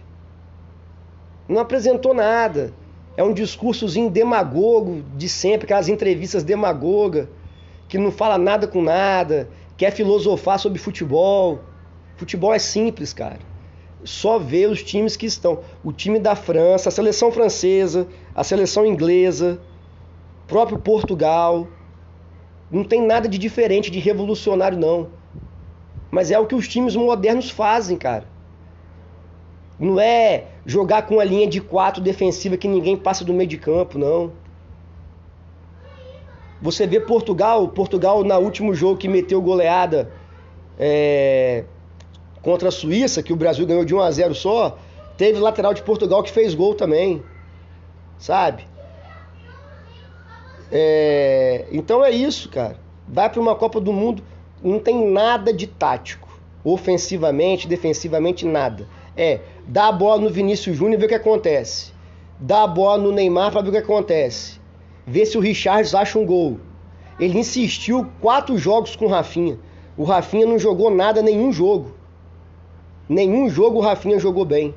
Não 1.48 1.60
apresentou 1.60 2.14
nada 2.14 2.74
é 3.18 3.24
um 3.24 3.34
discursozinho 3.34 4.12
demagogo 4.12 5.04
de 5.18 5.28
sempre, 5.28 5.66
aquelas 5.66 5.90
entrevistas 5.90 6.44
demagoga, 6.44 7.28
que 7.90 7.98
não 7.98 8.12
fala 8.12 8.38
nada 8.38 8.68
com 8.68 8.80
nada, 8.80 9.50
quer 9.76 9.92
filosofar 9.92 10.60
sobre 10.60 10.78
futebol. 10.78 11.60
Futebol 12.16 12.54
é 12.54 12.60
simples, 12.60 13.14
cara. 13.14 13.40
Só 14.08 14.40
ver 14.40 14.70
os 14.70 14.82
times 14.82 15.18
que 15.18 15.26
estão. 15.26 15.60
O 15.84 15.92
time 15.92 16.18
da 16.18 16.34
França, 16.34 16.88
a 16.88 16.92
seleção 16.94 17.30
francesa, 17.30 18.08
a 18.34 18.42
seleção 18.42 18.86
inglesa, 18.86 19.60
próprio 20.48 20.78
Portugal. 20.78 21.68
Não 22.72 22.86
tem 22.86 23.06
nada 23.06 23.28
de 23.28 23.38
diferente, 23.38 23.92
de 23.92 24.00
revolucionário, 24.00 24.78
não. 24.78 25.10
Mas 26.10 26.32
é 26.32 26.40
o 26.40 26.46
que 26.46 26.56
os 26.56 26.70
times 26.70 26.96
modernos 26.96 27.50
fazem, 27.50 27.98
cara. 27.98 28.24
Não 29.78 30.00
é 30.00 30.46
jogar 30.66 31.02
com 31.02 31.20
a 31.20 31.26
linha 31.26 31.46
de 31.46 31.60
quatro 31.60 32.02
defensiva 32.02 32.56
que 32.56 32.68
ninguém 32.70 32.96
passa 32.96 33.26
do 33.26 33.34
meio 33.34 33.50
de 33.50 33.58
campo, 33.58 34.00
não. 34.00 34.32
Você 36.62 36.88
vê 36.88 37.02
Portugal, 37.02 37.68
Portugal 37.68 38.24
na 38.24 38.38
último 38.38 38.74
jogo 38.74 38.98
que 38.98 39.10
meteu 39.10 39.42
goleada 39.42 40.10
é, 40.80 41.66
contra 42.48 42.70
a 42.70 42.72
Suíça, 42.72 43.22
que 43.22 43.34
o 43.34 43.36
Brasil 43.36 43.66
ganhou 43.66 43.84
de 43.84 43.94
1 43.94 44.00
a 44.00 44.10
0 44.10 44.34
só, 44.34 44.78
teve 45.18 45.38
lateral 45.38 45.74
de 45.74 45.82
Portugal 45.82 46.24
que 46.24 46.32
fez 46.32 46.56
gol 46.56 46.74
também, 46.74 47.22
sabe? 48.18 48.66
É, 50.72 51.66
então 51.74 52.06
é 52.06 52.10
isso, 52.10 52.48
cara. 52.48 52.80
Vai 53.06 53.30
para 53.30 53.42
uma 53.42 53.54
Copa 53.54 53.82
do 53.82 53.92
Mundo, 53.92 54.24
não 54.64 54.80
tem 54.80 55.12
nada 55.12 55.52
de 55.52 55.68
tático, 55.68 56.30
ofensivamente, 56.64 57.68
defensivamente, 57.68 58.46
nada. 58.46 58.88
É 59.18 59.42
Dá 59.68 59.90
a 59.90 59.92
bola 59.92 60.22
no 60.22 60.30
Vinícius 60.30 60.78
Júnior 60.78 60.94
e 60.94 60.98
ver 61.02 61.06
o 61.08 61.10
que 61.10 61.16
acontece. 61.16 61.92
Dá 62.40 62.64
a 62.64 62.68
bola 62.68 63.04
no 63.04 63.12
Neymar 63.12 63.52
para 63.52 63.60
ver 63.60 63.68
o 63.68 63.72
que 63.74 63.78
acontece. 63.80 64.58
Vê 65.06 65.26
se 65.26 65.38
o 65.38 65.42
Richards 65.42 65.94
acha 65.94 66.18
um 66.18 66.26
gol. 66.26 66.62
Ele 67.20 67.40
insistiu 67.40 68.08
quatro 68.22 68.58
jogos 68.58 68.96
com 68.96 69.04
o 69.04 69.10
Rafinha. 69.10 69.60
O 69.98 70.06
Rafinha 70.06 70.46
não 70.46 70.58
jogou 70.58 70.90
nada, 70.90 71.22
nenhum 71.22 71.52
jogo. 71.52 71.97
Nenhum 73.08 73.50
jogo 73.50 73.80
o 73.80 73.82
Rafinha 73.82 74.20
jogou 74.20 74.44
bem. 74.44 74.76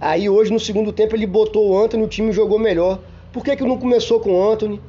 Aí 0.00 0.30
hoje 0.30 0.50
no 0.50 0.58
segundo 0.58 0.92
tempo 0.92 1.14
ele 1.14 1.26
botou 1.26 1.70
o 1.70 1.78
Anthony, 1.78 2.02
o 2.02 2.08
time 2.08 2.32
jogou 2.32 2.58
melhor. 2.58 3.00
Por 3.32 3.44
que, 3.44 3.54
que 3.54 3.64
não 3.64 3.78
começou 3.78 4.18
com 4.18 4.32
o 4.32 4.50
Anthony? 4.50 4.80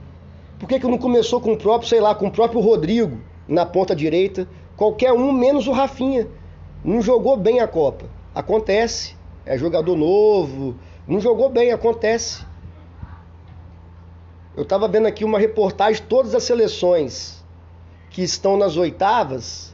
Por 0.58 0.70
que, 0.70 0.80
que 0.80 0.88
não 0.88 0.98
começou 0.98 1.42
com 1.42 1.54
o 1.54 1.58
próprio, 1.58 1.90
sei 1.90 2.00
lá, 2.00 2.16
com 2.16 2.28
o 2.28 2.32
próprio 2.32 2.62
Rodrigo 2.62 3.18
na 3.48 3.66
ponta 3.66 3.96
direita? 3.96 4.48
Qualquer 4.78 5.12
um 5.12 5.32
menos 5.32 5.68
o 5.68 5.72
Rafinha 5.72 6.28
não 6.84 7.02
jogou 7.02 7.36
bem 7.36 7.60
a 7.60 7.68
Copa. 7.68 8.06
Acontece. 8.34 9.16
É 9.46 9.58
jogador 9.58 9.96
novo. 9.96 10.76
Não 11.08 11.20
jogou 11.20 11.50
bem, 11.50 11.72
acontece. 11.72 12.46
Eu 14.56 14.64
estava 14.64 14.88
vendo 14.88 15.08
aqui 15.08 15.24
uma 15.24 15.40
reportagem, 15.40 16.04
todas 16.08 16.36
as 16.36 16.44
seleções 16.44 17.44
que 18.10 18.22
estão 18.22 18.58
nas 18.58 18.76
oitavas, 18.78 19.71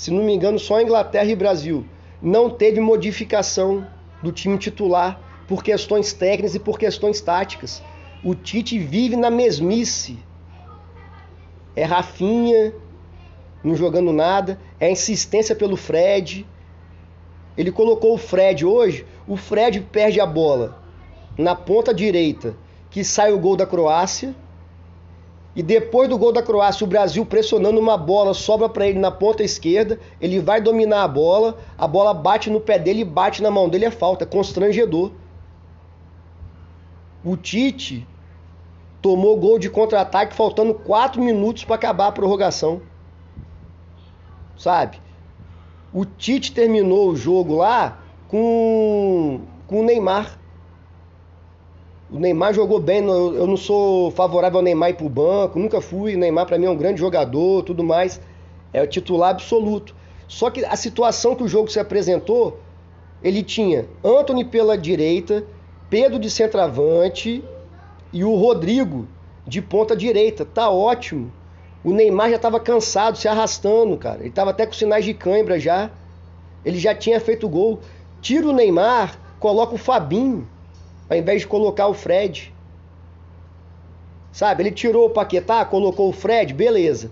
se 0.00 0.10
não 0.10 0.24
me 0.24 0.32
engano, 0.32 0.58
só 0.58 0.80
Inglaterra 0.80 1.26
e 1.26 1.36
Brasil, 1.36 1.84
não 2.22 2.48
teve 2.48 2.80
modificação 2.80 3.86
do 4.22 4.32
time 4.32 4.56
titular 4.56 5.20
por 5.46 5.62
questões 5.62 6.14
técnicas 6.14 6.54
e 6.54 6.58
por 6.58 6.78
questões 6.78 7.20
táticas. 7.20 7.82
O 8.24 8.34
Tite 8.34 8.78
vive 8.78 9.14
na 9.14 9.28
mesmice. 9.28 10.18
É 11.76 11.84
Rafinha, 11.84 12.72
não 13.62 13.76
jogando 13.76 14.10
nada, 14.10 14.58
é 14.80 14.90
insistência 14.90 15.54
pelo 15.54 15.76
Fred. 15.76 16.46
Ele 17.54 17.70
colocou 17.70 18.14
o 18.14 18.18
Fred 18.18 18.64
hoje, 18.64 19.04
o 19.28 19.36
Fred 19.36 19.82
perde 19.82 20.18
a 20.18 20.24
bola 20.24 20.82
na 21.36 21.54
ponta 21.54 21.92
direita, 21.92 22.56
que 22.88 23.04
sai 23.04 23.34
o 23.34 23.38
gol 23.38 23.54
da 23.54 23.66
Croácia. 23.66 24.34
E 25.54 25.62
depois 25.62 26.08
do 26.08 26.16
gol 26.16 26.32
da 26.32 26.42
Croácia, 26.42 26.84
o 26.84 26.88
Brasil 26.88 27.26
pressionando 27.26 27.80
uma 27.80 27.96
bola, 27.96 28.34
sobra 28.34 28.68
para 28.68 28.86
ele 28.86 28.98
na 28.98 29.10
ponta 29.10 29.42
esquerda, 29.42 29.98
ele 30.20 30.38
vai 30.38 30.60
dominar 30.60 31.02
a 31.02 31.08
bola, 31.08 31.58
a 31.76 31.88
bola 31.88 32.14
bate 32.14 32.48
no 32.48 32.60
pé 32.60 32.78
dele 32.78 33.00
e 33.00 33.04
bate 33.04 33.42
na 33.42 33.50
mão 33.50 33.68
dele, 33.68 33.84
é 33.84 33.90
falta, 33.90 34.24
é 34.24 34.26
constrangedor. 34.26 35.10
O 37.24 37.36
Tite 37.36 38.06
tomou 39.02 39.36
gol 39.36 39.58
de 39.58 39.68
contra-ataque 39.68 40.34
faltando 40.34 40.72
4 40.72 41.20
minutos 41.20 41.64
para 41.64 41.74
acabar 41.74 42.06
a 42.06 42.12
prorrogação 42.12 42.80
sabe? 44.60 45.00
O 45.92 46.04
Tite 46.04 46.52
terminou 46.52 47.10
o 47.10 47.16
jogo 47.16 47.56
lá 47.56 47.98
com, 48.28 49.40
com 49.66 49.80
o 49.80 49.82
Neymar. 49.82 50.38
O 52.12 52.18
Neymar 52.18 52.52
jogou 52.52 52.80
bem, 52.80 53.04
eu 53.04 53.46
não 53.46 53.56
sou 53.56 54.10
favorável 54.10 54.58
ao 54.58 54.64
Neymar 54.64 54.90
ir 54.90 54.94
pro 54.94 55.08
banco, 55.08 55.60
nunca 55.60 55.80
fui. 55.80 56.16
O 56.16 56.18
Neymar 56.18 56.44
para 56.44 56.58
mim 56.58 56.66
é 56.66 56.70
um 56.70 56.76
grande 56.76 56.98
jogador, 56.98 57.62
tudo 57.62 57.84
mais. 57.84 58.20
É 58.72 58.82
o 58.82 58.86
titular 58.86 59.30
absoluto. 59.30 59.94
Só 60.26 60.50
que 60.50 60.64
a 60.64 60.74
situação 60.74 61.36
que 61.36 61.44
o 61.44 61.48
jogo 61.48 61.70
se 61.70 61.78
apresentou, 61.78 62.58
ele 63.22 63.44
tinha 63.44 63.86
Anthony 64.02 64.44
pela 64.44 64.76
direita, 64.76 65.44
Pedro 65.88 66.18
de 66.18 66.28
centroavante 66.28 67.44
e 68.12 68.24
o 68.24 68.34
Rodrigo 68.34 69.06
de 69.46 69.62
ponta 69.62 69.94
direita. 69.94 70.44
Tá 70.44 70.68
ótimo. 70.68 71.32
O 71.84 71.92
Neymar 71.92 72.30
já 72.30 72.36
estava 72.36 72.58
cansado, 72.58 73.18
se 73.18 73.28
arrastando, 73.28 73.96
cara. 73.96 74.18
Ele 74.18 74.30
estava 74.30 74.50
até 74.50 74.66
com 74.66 74.72
sinais 74.72 75.04
de 75.04 75.14
cãibra 75.14 75.60
já. 75.60 75.90
Ele 76.64 76.78
já 76.78 76.92
tinha 76.92 77.20
feito 77.20 77.48
gol. 77.48 77.78
Tira 78.20 78.48
o 78.48 78.52
Neymar, 78.52 79.16
coloca 79.38 79.76
o 79.76 79.78
Fabinho, 79.78 80.46
ao 81.10 81.16
invés 81.16 81.40
de 81.40 81.48
colocar 81.48 81.88
o 81.88 81.94
Fred. 81.94 82.54
Sabe? 84.30 84.62
Ele 84.62 84.70
tirou 84.70 85.06
o 85.06 85.10
Paquetá, 85.10 85.64
colocou 85.64 86.08
o 86.08 86.12
Fred, 86.12 86.54
beleza. 86.54 87.10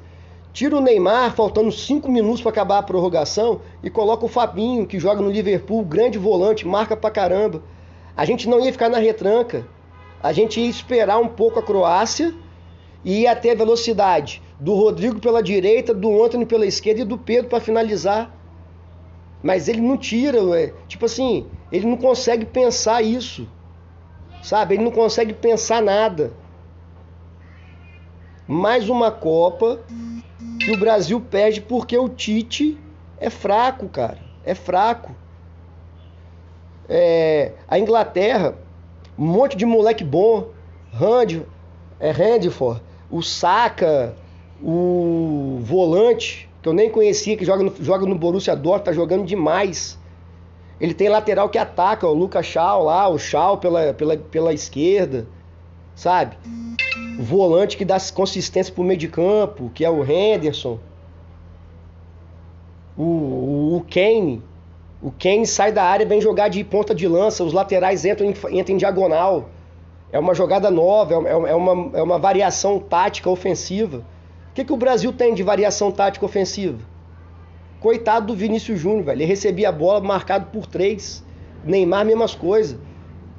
Tira 0.53 0.77
o 0.77 0.81
Neymar, 0.81 1.35
faltando 1.35 1.73
5 1.73 2.09
minutos 2.11 2.41
para 2.41 2.51
acabar 2.51 2.79
a 2.79 2.83
prorrogação, 2.83 3.61
e 3.83 3.91
coloca 3.91 4.25
o 4.25 4.29
Fabinho, 4.29 4.87
que 4.87 5.01
joga 5.01 5.21
no 5.21 5.31
Liverpool, 5.31 5.85
grande 5.85 6.17
volante, 6.17 6.67
marca 6.67 6.97
pra 6.97 7.11
caramba. 7.11 7.61
A 8.17 8.25
gente 8.25 8.49
não 8.49 8.65
ia 8.65 8.73
ficar 8.73 8.89
na 8.89 8.99
retranca. 8.99 9.67
A 10.23 10.33
gente 10.33 10.61
ia 10.61 10.69
esperar 10.69 11.19
um 11.19 11.29
pouco 11.29 11.59
a 11.59 11.63
Croácia 11.63 12.33
e 13.05 13.23
ia 13.23 13.35
ter 13.35 13.57
velocidade 13.57 14.43
do 14.59 14.75
Rodrigo 14.75 15.21
pela 15.21 15.43
direita, 15.43 15.93
do 15.93 16.25
Anthony 16.25 16.47
pela 16.47 16.67
esquerda 16.67 17.03
e 17.03 17.05
do 17.05 17.19
Pedro 17.19 17.49
para 17.49 17.61
finalizar. 17.61 18.35
Mas 19.43 19.69
ele 19.69 19.81
não 19.81 19.97
tira, 19.97 20.43
ué. 20.43 20.73
tipo 20.89 21.05
assim, 21.05 21.47
ele 21.71 21.87
não 21.87 21.97
consegue 21.97 22.45
pensar 22.45 23.03
isso. 23.03 23.47
Sabe? 24.49 24.77
Ele 24.77 24.85
não 24.85 24.91
consegue 24.91 25.35
pensar 25.35 25.83
nada. 25.83 26.33
Mais 28.47 28.89
uma 28.89 29.11
Copa 29.11 29.81
que 30.59 30.73
o 30.73 30.79
Brasil 30.79 31.21
perde 31.21 31.61
porque 31.61 31.99
o 31.99 32.09
Tite 32.09 32.79
é 33.19 33.29
fraco, 33.29 33.91
cara. 33.91 34.17
É 34.43 34.55
fraco. 34.55 35.15
É, 36.89 37.53
a 37.69 37.79
Inglaterra, 37.79 38.55
um 39.19 39.27
monte 39.27 39.55
de 39.55 39.67
moleque 39.67 40.03
bom. 40.03 40.49
Hand, 40.95 41.43
é 42.01 42.11
Handford, 42.11 42.83
o 43.11 43.23
Saka, 43.23 44.17
o 44.63 45.59
volante, 45.61 46.49
que 46.63 46.69
eu 46.71 46.73
nem 46.73 46.89
conhecia, 46.89 47.37
que 47.37 47.45
joga 47.45 47.65
no, 47.65 47.75
joga 47.85 48.07
no 48.07 48.15
Borussia 48.15 48.57
Dortmund, 48.57 48.85
tá 48.87 48.93
jogando 48.95 49.27
demais. 49.27 49.99
Ele 50.81 50.95
tem 50.95 51.09
lateral 51.09 51.49
que 51.49 51.59
ataca, 51.59 52.07
o 52.07 52.15
Lucas 52.15 52.47
Shaw 52.47 52.85
lá, 52.85 53.09
o 53.09 53.19
Shaw 53.19 53.59
pela, 53.59 53.93
pela, 53.93 54.17
pela 54.17 54.53
esquerda, 54.53 55.27
sabe? 55.95 56.37
Volante 57.19 57.77
que 57.77 57.85
dá 57.85 57.97
consistência 58.15 58.73
pro 58.73 58.85
meio 58.85 58.99
de 58.99 59.09
campo, 59.09 59.71
que 59.75 59.85
é 59.85 59.91
o 59.91 60.05
Henderson. 60.05 60.79
O, 62.97 63.03
o, 63.03 63.77
o 63.77 63.85
Kane. 63.91 64.43
O 65.03 65.13
Kane 65.13 65.47
sai 65.47 65.73
da 65.73 65.83
área, 65.83 66.07
vem 66.07 66.21
jogar 66.21 66.49
de 66.49 66.63
ponta 66.63 66.95
de 66.95 67.07
lança, 67.09 67.45
os 67.45 67.53
laterais 67.53 68.05
entram 68.05 68.29
em, 68.29 68.59
entram 68.59 68.75
em 68.75 68.79
diagonal. 68.79 69.49
É 70.13 70.19
uma 70.19 70.35
jogada 70.35 70.71
nova, 70.71 71.15
é, 71.15 71.31
é 71.51 71.55
uma, 71.55 71.99
é 71.99 72.03
uma 72.03 72.19
variação 72.19 72.79
tática 72.79 73.29
ofensiva. 73.29 73.99
O 74.51 74.55
que, 74.55 74.65
que 74.65 74.73
o 74.73 74.77
Brasil 74.77 75.13
tem 75.13 75.35
de 75.35 75.43
variação 75.43 75.91
tática 75.91 76.25
ofensiva? 76.25 76.79
Coitado 77.81 78.27
do 78.27 78.35
Vinícius 78.35 78.81
Júnior, 78.81 79.05
velho. 79.05 79.19
Ele 79.19 79.25
recebia 79.25 79.69
a 79.69 79.73
bola 79.73 80.01
marcado 80.01 80.47
por 80.47 80.67
três. 80.67 81.25
Neymar, 81.65 82.05
mesmas 82.05 82.35
coisas. 82.35 82.79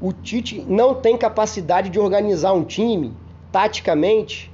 O 0.02 0.14
Tite 0.14 0.64
não 0.68 0.96
tem 0.96 1.18
capacidade 1.18 1.90
de 1.90 2.00
organizar 2.00 2.54
um 2.54 2.64
time, 2.64 3.14
taticamente, 3.52 4.52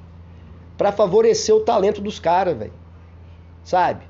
para 0.76 0.92
favorecer 0.92 1.56
o 1.56 1.60
talento 1.60 2.02
dos 2.02 2.20
caras, 2.20 2.58
velho. 2.58 2.74
Sabe? 3.64 4.06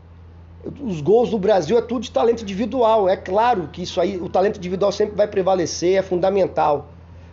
Os 0.82 1.02
gols 1.02 1.30
do 1.30 1.38
Brasil 1.38 1.78
é 1.78 1.82
tudo 1.82 2.02
de 2.02 2.12
talento 2.12 2.42
individual. 2.42 3.10
É 3.10 3.18
claro 3.18 3.70
que 3.72 3.84
isso 3.84 4.00
aí, 4.00 4.18
o 4.18 4.30
talento 4.30 4.58
individual 4.58 4.92
sempre 4.92 5.16
vai 5.16 5.28
prevalecer, 5.28 5.98
é 5.98 6.02
fundamental. 6.02 6.88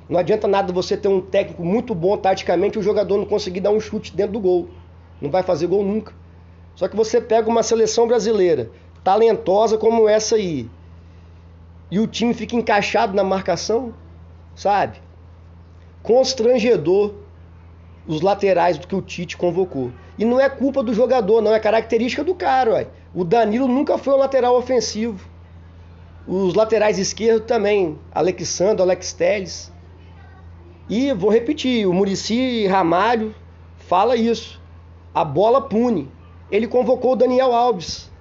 Não 0.08 0.18
adianta 0.18 0.48
nada 0.48 0.72
você 0.72 0.96
ter 0.96 1.08
um 1.08 1.20
técnico 1.20 1.64
muito 1.64 1.94
bom 1.94 2.16
taticamente 2.16 2.76
e 2.76 2.80
o 2.80 2.82
jogador 2.82 3.16
não 3.16 3.24
conseguir 3.24 3.60
dar 3.60 3.70
um 3.70 3.80
chute 3.80 4.14
dentro 4.14 4.32
do 4.32 4.40
gol. 4.40 4.68
Não 5.20 5.30
vai 5.30 5.44
fazer 5.44 5.68
gol 5.68 5.84
nunca. 5.84 6.12
Só 6.82 6.88
que 6.88 6.96
você 6.96 7.20
pega 7.20 7.48
uma 7.48 7.62
seleção 7.62 8.08
brasileira 8.08 8.68
talentosa 9.04 9.78
como 9.78 10.08
essa 10.08 10.34
aí 10.34 10.68
e 11.88 12.00
o 12.00 12.08
time 12.08 12.34
fica 12.34 12.56
encaixado 12.56 13.14
na 13.14 13.22
marcação, 13.22 13.94
sabe? 14.52 15.00
Constrangedor 16.02 17.14
os 18.04 18.20
laterais 18.20 18.78
do 18.78 18.88
que 18.88 18.96
o 18.96 19.00
Tite 19.00 19.36
convocou. 19.36 19.92
E 20.18 20.24
não 20.24 20.40
é 20.40 20.50
culpa 20.50 20.82
do 20.82 20.92
jogador, 20.92 21.40
não 21.40 21.54
é 21.54 21.60
característica 21.60 22.24
do 22.24 22.34
cara, 22.34 22.72
ué. 22.72 22.88
O 23.14 23.22
Danilo 23.22 23.68
nunca 23.68 23.96
foi 23.96 24.14
um 24.14 24.18
lateral 24.18 24.56
ofensivo. 24.56 25.24
Os 26.26 26.52
laterais 26.52 26.98
esquerdos 26.98 27.46
também, 27.46 27.96
Alexandre, 28.12 28.82
Alex 28.82 29.12
Telles. 29.12 29.72
E 30.88 31.12
vou 31.12 31.30
repetir, 31.30 31.86
o 31.86 31.94
Murici 31.94 32.66
Ramalho 32.66 33.32
fala 33.76 34.16
isso. 34.16 34.60
A 35.14 35.24
bola 35.24 35.60
pune. 35.60 36.10
Ele 36.52 36.68
convocou 36.68 37.12
o 37.12 37.16
Daniel 37.16 37.54
Alves. 37.54 38.12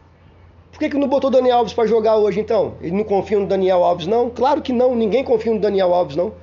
Por 0.71 0.79
que, 0.79 0.89
que 0.89 0.97
não 0.97 1.09
botou 1.09 1.29
o 1.29 1.33
Daniel 1.33 1.57
Alves 1.57 1.73
para 1.73 1.85
jogar 1.85 2.15
hoje 2.15 2.39
então? 2.39 2.75
Ele 2.79 2.95
não 2.95 3.03
confia 3.03 3.37
no 3.37 3.45
Daniel 3.45 3.83
Alves 3.83 4.07
não? 4.07 4.29
Claro 4.29 4.61
que 4.61 4.71
não, 4.71 4.95
ninguém 4.95 5.21
confia 5.21 5.53
no 5.53 5.59
Daniel 5.59 5.93
Alves 5.93 6.15
não. 6.15 6.33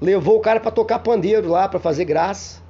Levou 0.00 0.38
o 0.38 0.40
cara 0.40 0.58
para 0.58 0.70
tocar 0.70 1.00
pandeiro 1.00 1.48
lá, 1.48 1.68
para 1.68 1.78
fazer 1.78 2.06
graça. 2.06 2.62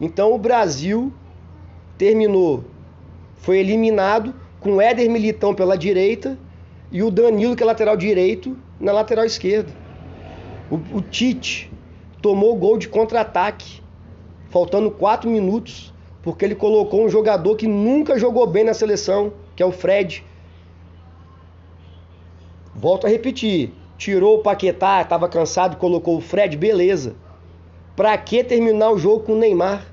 Então 0.00 0.32
o 0.32 0.38
Brasil 0.38 1.12
terminou, 1.98 2.64
foi 3.36 3.58
eliminado 3.58 4.34
com 4.58 4.76
o 4.76 4.80
Éder 4.80 5.08
Militão 5.10 5.54
pela 5.54 5.76
direita 5.76 6.38
e 6.90 7.02
o 7.02 7.10
Danilo, 7.10 7.54
que 7.54 7.62
é 7.62 7.66
lateral 7.66 7.96
direito, 7.96 8.56
na 8.80 8.90
lateral 8.90 9.24
esquerda. 9.26 9.70
O, 10.70 10.76
o 10.96 11.02
Tite 11.02 11.70
tomou 12.22 12.56
gol 12.56 12.78
de 12.78 12.88
contra-ataque, 12.88 13.81
faltando 14.52 14.90
4 14.90 15.30
minutos, 15.30 15.94
porque 16.22 16.44
ele 16.44 16.54
colocou 16.54 17.02
um 17.02 17.08
jogador 17.08 17.56
que 17.56 17.66
nunca 17.66 18.18
jogou 18.18 18.46
bem 18.46 18.62
na 18.62 18.74
seleção, 18.74 19.32
que 19.56 19.62
é 19.62 19.66
o 19.66 19.72
Fred. 19.72 20.22
Volto 22.74 23.06
a 23.06 23.10
repetir, 23.10 23.72
tirou 23.96 24.38
o 24.38 24.42
Paquetá, 24.42 25.00
estava 25.00 25.26
cansado, 25.26 25.78
colocou 25.78 26.18
o 26.18 26.20
Fred, 26.20 26.54
beleza. 26.56 27.16
Pra 27.96 28.16
que 28.18 28.44
terminar 28.44 28.90
o 28.90 28.98
jogo 28.98 29.24
com 29.24 29.32
o 29.32 29.38
Neymar? 29.38 29.86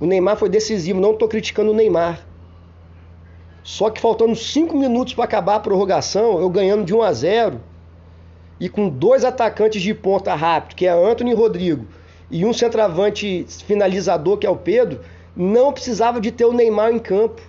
O 0.00 0.06
Neymar 0.06 0.36
foi 0.36 0.48
decisivo, 0.48 1.00
não 1.00 1.10
estou 1.10 1.26
criticando 1.26 1.72
o 1.72 1.74
Neymar. 1.74 2.24
Só 3.64 3.90
que 3.90 4.00
faltando 4.00 4.36
5 4.36 4.76
minutos 4.76 5.12
para 5.12 5.24
acabar 5.24 5.56
a 5.56 5.60
prorrogação, 5.60 6.40
eu 6.40 6.48
ganhando 6.48 6.84
de 6.84 6.94
1 6.94 7.02
a 7.02 7.12
0 7.12 7.60
e 8.60 8.68
com 8.68 8.88
dois 8.88 9.24
atacantes 9.24 9.82
de 9.82 9.92
ponta 9.92 10.34
rápido, 10.36 10.76
que 10.76 10.86
é 10.86 10.90
Anthony 10.90 11.32
e 11.32 11.34
Rodrigo, 11.34 11.86
e 12.30 12.44
um 12.44 12.52
centroavante 12.52 13.46
finalizador, 13.66 14.38
que 14.38 14.46
é 14.46 14.50
o 14.50 14.56
Pedro, 14.56 15.00
não 15.34 15.72
precisava 15.72 16.20
de 16.20 16.30
ter 16.30 16.44
o 16.44 16.52
Neymar 16.52 16.90
em 16.90 16.98
campo 16.98 17.40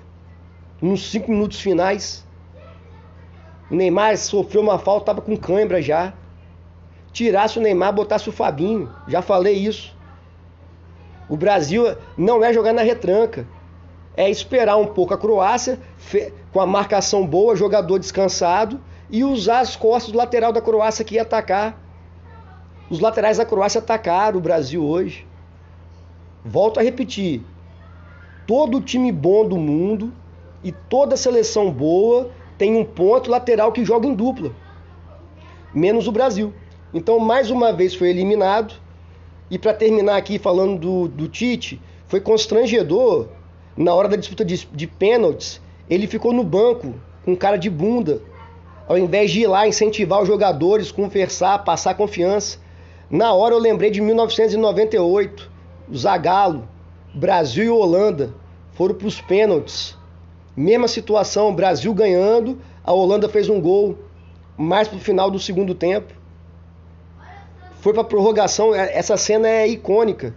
nos 0.82 1.10
5 1.12 1.30
minutos 1.32 1.60
finais. 1.60 2.26
O 3.70 3.76
Neymar 3.76 4.18
sofreu 4.18 4.62
uma 4.62 4.80
falta, 4.80 5.12
estava 5.12 5.22
com 5.22 5.36
cãibra 5.36 5.82
já. 5.82 6.14
Tirasse 7.12 7.60
o 7.60 7.62
Neymar, 7.62 7.94
botasse 7.94 8.30
o 8.30 8.32
Fabinho. 8.32 8.90
Já 9.08 9.22
falei 9.22 9.56
isso. 9.56 9.96
O 11.28 11.36
Brasil 11.36 11.96
não 12.18 12.44
é 12.44 12.54
jogar 12.54 12.74
na 12.74 12.82
retranca. 12.82 13.46
É 14.16 14.30
esperar 14.30 14.78
um 14.78 14.88
pouco 14.88 15.14
a 15.14 15.18
Croácia, 15.18 15.80
com 16.52 16.60
a 16.60 16.66
marcação 16.66 17.26
boa, 17.26 17.56
jogador 17.56 18.00
descansado, 18.00 18.80
e 19.10 19.24
usar 19.24 19.60
as 19.60 19.76
costas 19.76 20.12
do 20.12 20.18
lateral 20.18 20.52
da 20.52 20.62
Croácia 20.62 21.06
que 21.06 21.16
ia 21.16 21.22
atacar. 21.22 21.78
Os 22.90 23.00
laterais 23.00 23.38
da 23.38 23.46
Croácia 23.46 23.80
atacaram 23.80 24.40
o 24.40 24.42
Brasil 24.42 24.84
hoje. 24.84 25.28
Volto 26.44 26.80
a 26.80 26.84
repetir: 26.84 27.44
todo 28.48 28.82
time 28.82 29.12
bom 29.12 29.48
do 29.48 29.58
mundo 29.58 30.12
e 30.64 30.72
toda 30.72 31.16
seleção 31.16 31.72
boa 31.72 32.32
tem 32.58 32.76
um 32.76 32.84
ponto 32.84 33.30
lateral 33.30 33.72
que 33.72 33.86
joga 33.86 34.08
em 34.08 34.14
dupla, 34.14 34.52
menos 35.74 36.08
o 36.08 36.12
Brasil. 36.12 36.54
Então, 36.94 37.20
mais 37.20 37.52
uma 37.52 37.72
vez 37.72 37.94
foi 37.94 38.10
eliminado 38.10 38.74
e 39.50 39.58
para 39.58 39.74
terminar 39.74 40.18
aqui 40.18 40.40
falando 40.40 40.80
do, 40.80 41.08
do, 41.08 41.28
Tite, 41.28 41.80
foi 42.08 42.20
constrangedor 42.20 43.28
na 43.78 43.94
hora 43.94 44.10
da 44.10 44.16
disputa 44.16 44.44
de, 44.44 44.66
de 44.66 44.88
pênaltis. 44.88 45.62
Ele 45.90 46.08
ficou 46.08 46.34
no 46.34 46.44
banco 46.44 46.96
com 47.24 47.36
cara 47.36 47.58
de 47.58 47.70
bunda, 47.70 48.22
ao 48.88 48.98
invés 48.98 49.32
de 49.32 49.42
ir 49.42 49.48
lá 49.48 49.68
incentivar 49.68 50.22
os 50.22 50.28
jogadores, 50.28 50.92
conversar, 50.92 51.60
passar 51.60 51.94
confiança. 51.94 52.58
Na 53.10 53.34
hora 53.34 53.56
eu 53.56 53.60
lembrei 53.60 53.90
de 53.90 54.02
1998, 54.02 55.52
o 55.90 55.98
Zagallo, 55.98 56.68
Brasil 57.14 57.66
e 57.66 57.70
Holanda 57.70 58.34
foram 58.74 58.96
para 58.96 59.08
os 59.08 59.20
pênaltis. 59.20 59.98
Mesma 60.56 60.88
situação, 60.88 61.56
Brasil 61.56 61.94
ganhando, 61.94 62.60
a 62.84 62.94
Holanda 62.94 63.28
fez 63.28 63.50
um 63.50 63.60
gol 63.60 63.98
mais 64.58 64.88
para 64.88 64.98
o 64.98 65.02
final 65.02 65.32
do 65.32 65.40
segundo 65.40 65.74
tempo 65.74 66.20
foi 67.80 67.94
para 67.94 68.04
prorrogação. 68.04 68.74
É, 68.76 68.98
essa 68.98 69.18
cena 69.18 69.48
é 69.48 69.68
icônica. 69.68 70.36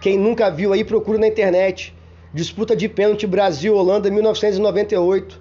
Quem 0.00 0.18
nunca 0.18 0.50
viu 0.50 0.72
aí, 0.72 0.84
procura 0.84 1.18
na 1.18 1.26
internet. 1.26 1.94
Disputa 2.32 2.74
de 2.74 2.88
pênalti 2.88 3.26
Brasil-Holanda 3.26 4.10
1998. 4.10 5.40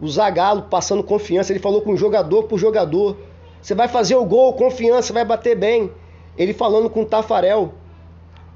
O 0.00 0.08
Zagallo 0.08 0.62
passando 0.62 1.02
confiança. 1.02 1.52
Ele 1.52 1.60
falou 1.60 1.82
com 1.82 1.96
jogador 1.96 2.44
por 2.44 2.58
jogador. 2.58 3.16
Você 3.60 3.74
vai 3.74 3.88
fazer 3.88 4.16
o 4.16 4.24
gol, 4.24 4.52
confiança, 4.54 5.12
vai 5.12 5.24
bater 5.24 5.56
bem. 5.56 5.90
Ele 6.36 6.52
falando 6.52 6.90
com 6.90 7.02
o 7.02 7.06
Tafarel. 7.06 7.74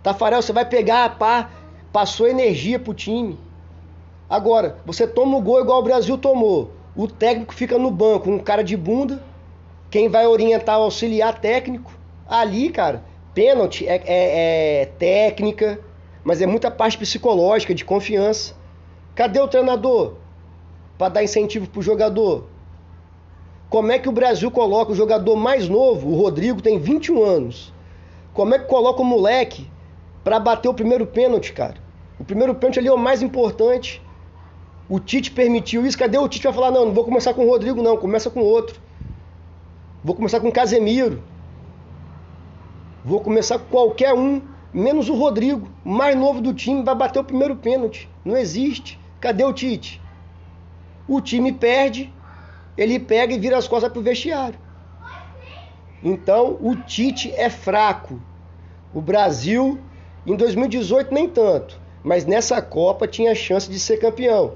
Tafarel, 0.02 0.42
você 0.42 0.52
vai 0.52 0.64
pegar, 0.64 1.18
pá, 1.18 1.50
passou 1.92 2.26
energia 2.26 2.78
pro 2.78 2.94
time. 2.94 3.38
Agora, 4.28 4.78
você 4.84 5.06
toma 5.06 5.36
o 5.36 5.40
gol 5.40 5.60
igual 5.60 5.80
o 5.80 5.84
Brasil 5.84 6.18
tomou. 6.18 6.72
O 6.94 7.06
técnico 7.06 7.54
fica 7.54 7.78
no 7.78 7.90
banco, 7.90 8.30
um 8.30 8.38
cara 8.38 8.62
de 8.62 8.76
bunda. 8.76 9.22
Quem 9.90 10.08
vai 10.08 10.26
orientar, 10.26 10.76
auxiliar 10.76 11.40
técnico. 11.40 11.92
Ali, 12.28 12.68
cara, 12.70 13.04
pênalti 13.32 13.86
é, 13.86 14.02
é, 14.04 14.82
é 14.82 14.86
técnica, 14.86 15.80
mas 16.24 16.42
é 16.42 16.46
muita 16.46 16.70
parte 16.70 16.98
psicológica, 16.98 17.74
de 17.74 17.84
confiança. 17.84 18.54
Cadê 19.14 19.40
o 19.40 19.48
treinador 19.48 20.14
para 20.98 21.08
dar 21.08 21.24
incentivo 21.24 21.68
pro 21.68 21.80
jogador? 21.80 22.46
Como 23.70 23.92
é 23.92 23.98
que 23.98 24.08
o 24.08 24.12
Brasil 24.12 24.50
coloca 24.50 24.92
o 24.92 24.94
jogador 24.94 25.36
mais 25.36 25.68
novo, 25.68 26.08
o 26.08 26.16
Rodrigo 26.16 26.62
tem 26.62 26.78
21 26.78 27.22
anos, 27.22 27.72
Como 28.32 28.54
é 28.54 28.58
que 28.58 28.66
coloca 28.66 29.02
o 29.02 29.04
moleque 29.04 29.68
para 30.24 30.38
bater 30.40 30.68
o 30.68 30.74
primeiro 30.74 31.06
pênalti, 31.06 31.52
cara? 31.52 31.76
O 32.18 32.24
primeiro 32.24 32.54
pênalti 32.54 32.78
ali 32.78 32.88
é 32.88 32.92
o 32.92 32.98
mais 32.98 33.20
importante. 33.20 34.00
O 34.88 34.98
Tite 34.98 35.30
permitiu 35.30 35.84
isso. 35.84 35.98
Cadê 35.98 36.16
o 36.18 36.28
Tite 36.28 36.44
vai 36.44 36.52
falar, 36.52 36.70
não, 36.70 36.86
não 36.86 36.94
vou 36.94 37.04
começar 37.04 37.34
com 37.34 37.44
o 37.44 37.48
Rodrigo, 37.48 37.82
não, 37.82 37.96
começa 37.96 38.30
com 38.30 38.40
outro. 38.40 38.80
Vou 40.02 40.14
começar 40.14 40.40
com 40.40 40.48
o 40.48 40.52
Casemiro. 40.52 41.22
Vou 43.04 43.20
começar 43.20 43.58
com 43.58 43.66
qualquer 43.66 44.14
um, 44.14 44.40
menos 44.72 45.08
o 45.08 45.14
Rodrigo, 45.14 45.68
mais 45.84 46.16
novo 46.16 46.40
do 46.40 46.54
time, 46.54 46.82
vai 46.82 46.94
bater 46.94 47.18
o 47.18 47.24
primeiro 47.24 47.56
pênalti. 47.56 48.08
Não 48.24 48.36
existe. 48.36 48.98
Cadê 49.20 49.44
o 49.44 49.52
Tite? 49.52 50.00
O 51.06 51.20
time 51.20 51.52
perde, 51.52 52.12
ele 52.78 53.00
pega 53.00 53.34
e 53.34 53.38
vira 53.38 53.58
as 53.58 53.66
costas 53.66 53.92
pro 53.92 54.00
vestiário. 54.00 54.58
Então, 56.00 56.56
o 56.60 56.76
Tite 56.76 57.32
é 57.34 57.50
fraco. 57.50 58.20
O 58.94 59.00
Brasil, 59.00 59.80
em 60.24 60.36
2018, 60.36 61.12
nem 61.12 61.28
tanto. 61.28 61.78
Mas 62.04 62.24
nessa 62.24 62.62
Copa 62.62 63.08
tinha 63.08 63.34
chance 63.34 63.68
de 63.68 63.80
ser 63.80 63.96
campeão. 63.96 64.54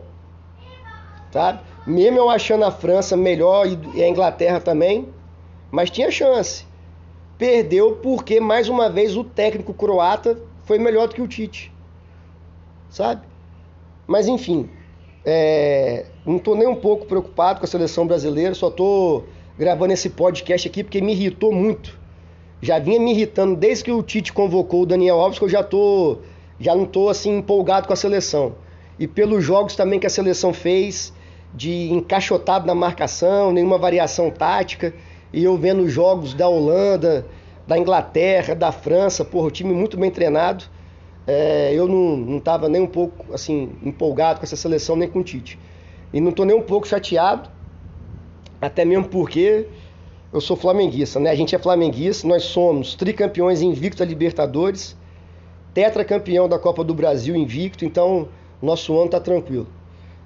Sabe? 1.33 1.61
Mesmo 1.85 2.19
eu 2.19 2.31
achando 2.31 2.65
a 2.65 2.71
França 2.71 3.17
melhor 3.17 3.67
e 3.67 4.01
a 4.01 4.09
Inglaterra 4.09 4.61
também, 4.61 5.09
mas 5.69 5.91
tinha 5.91 6.11
chance. 6.11 6.65
Perdeu 7.37 7.97
porque, 7.97 8.39
mais 8.39 8.69
uma 8.69 8.89
vez, 8.89 9.17
o 9.17 9.25
técnico 9.25 9.75
croata 9.75 10.41
foi 10.63 10.79
melhor 10.79 11.09
do 11.09 11.15
que 11.17 11.23
o 11.23 11.27
Tite. 11.27 11.75
Sabe? 12.89 13.27
Mas 14.07 14.29
enfim, 14.29 14.71
é, 15.25 16.07
não 16.27 16.37
estou 16.37 16.57
nem 16.57 16.67
um 16.67 16.75
pouco 16.75 17.07
preocupado 17.07 17.61
com 17.61 17.65
a 17.65 17.69
seleção 17.69 18.07
brasileira, 18.07 18.55
só 18.55 18.69
estou 18.69 19.25
gravando 19.59 19.93
esse 19.93 20.11
podcast 20.11 20.69
aqui 20.69 20.83
porque 20.83 21.01
me 21.01 21.13
irritou 21.13 21.53
muito. 21.53 21.99
Já 22.61 22.79
vinha 22.79 23.01
me 23.01 23.13
irritando 23.13 23.57
desde 23.57 23.85
que 23.85 23.93
o 23.93 24.03
Tite 24.03 24.33
convocou 24.33 24.83
o 24.83 24.87
Daniel 24.87 25.21
Alves, 25.21 25.39
que 25.39 25.45
eu 25.45 25.49
já 25.49 25.63
tô, 25.63 26.19
já 26.61 26.75
não 26.75 26.85
estou 26.85 27.09
assim 27.09 27.39
empolgado 27.39 27.87
com 27.87 27.93
a 27.93 27.97
seleção. 27.97 28.55
E 28.99 29.07
pelos 29.09 29.45
jogos 29.45 29.75
também 29.75 29.99
que 29.99 30.07
a 30.07 30.11
seleção 30.11 30.53
fez, 30.53 31.13
de 31.55 31.93
encaixotado 31.93 32.67
na 32.67 32.75
marcação, 32.75 33.53
nenhuma 33.53 33.79
variação 33.79 34.31
tática. 34.31 34.95
E 35.33 35.43
eu 35.43 35.57
vendo 35.57 35.89
jogos 35.89 36.35
da 36.35 36.49
Holanda, 36.49 37.27
da 37.67 37.79
Inglaterra, 37.79 38.55
da 38.55 38.71
França, 38.71 39.25
porra, 39.25 39.49
o 39.49 39.51
time 39.51 39.73
muito 39.73 39.97
bem 39.97 40.11
treinado. 40.11 40.65
É, 41.27 41.73
eu 41.73 41.87
não 41.87 42.39
estava 42.39 42.69
nem 42.69 42.83
um 42.83 42.87
pouco 42.87 43.33
assim 43.33 43.73
empolgado 43.83 44.41
com 44.41 44.45
essa 44.45 44.57
seleção, 44.57 44.97
nem 44.97 45.09
com 45.09 45.21
o 45.21 45.25
Tite. 45.25 45.59
E 46.13 46.21
não 46.21 46.31
estou 46.31 46.45
nem 46.45 46.57
um 46.57 46.63
pouco 46.63 46.87
chateado, 46.87 47.49
até 48.61 48.85
mesmo 48.85 49.09
porque 49.09 49.67
eu 50.33 50.41
sou 50.41 50.57
flamenguista, 50.57 51.21
né? 51.21 51.31
A 51.31 51.35
gente 51.35 51.55
é 51.55 51.59
flamenguista, 51.59 52.27
nós 52.27 52.45
somos 52.45 52.95
tricampeões 52.95 53.63
invictos 53.63 53.99
da 53.99 54.05
Libertadores, 54.05 54.97
tetracampeão 55.73 56.49
da 56.49 56.59
Copa 56.59 56.83
do 56.83 56.95
Brasil 56.95 57.37
invicto, 57.37 57.85
então 57.85 58.29
nosso 58.61 58.99
ano 58.99 59.11
tá 59.11 59.21
tranquilo. 59.21 59.67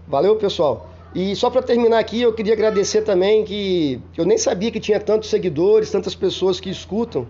Valeu, 0.07 0.37
pessoal. 0.37 0.89
E 1.15 1.35
só 1.35 1.49
para 1.51 1.63
terminar 1.63 1.99
aqui, 1.99 2.21
eu 2.21 2.33
queria 2.33 2.53
agradecer 2.53 3.03
também 3.03 3.45
que 3.45 4.01
eu 4.17 4.25
nem 4.25 4.37
sabia 4.37 4.71
que 4.71 4.79
tinha 4.79 5.01
tantos 5.01 5.31
seguidores, 5.31 5.91
tantas 5.91 6.15
pessoas 6.15 6.61
que 6.61 6.69
escutam 6.69 7.27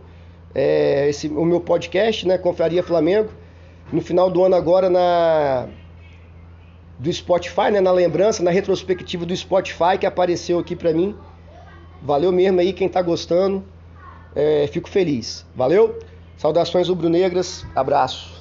é, 0.55 1.09
esse, 1.09 1.29
o 1.29 1.45
meu 1.45 1.61
podcast, 1.61 2.27
né? 2.27 2.37
Confraria 2.37 2.83
Flamengo. 2.83 3.31
No 3.93 4.01
final 4.01 4.31
do 4.31 4.45
ano 4.45 4.55
agora 4.55 4.91
na 4.91 5.69
do 6.99 7.13
Spotify, 7.13 7.71
né? 7.71 7.81
Na 7.81 7.93
lembrança, 7.93 8.43
na 8.43 8.51
retrospectiva 8.51 9.25
do 9.25 9.37
Spotify 9.37 9.99
que 9.99 10.07
apareceu 10.07 10.59
aqui 10.59 10.75
para 10.75 10.93
mim. 10.93 11.15
Valeu 12.03 12.33
mesmo 12.33 12.61
aí 12.61 12.73
quem 12.73 12.89
tá 12.89 13.03
gostando. 13.03 13.65
É, 14.35 14.67
fico 14.67 14.89
feliz. 14.89 15.47
Valeu? 15.55 15.99
Saudações 16.37 16.89
rubro-negras. 16.89 17.65
Abraço. 17.75 18.36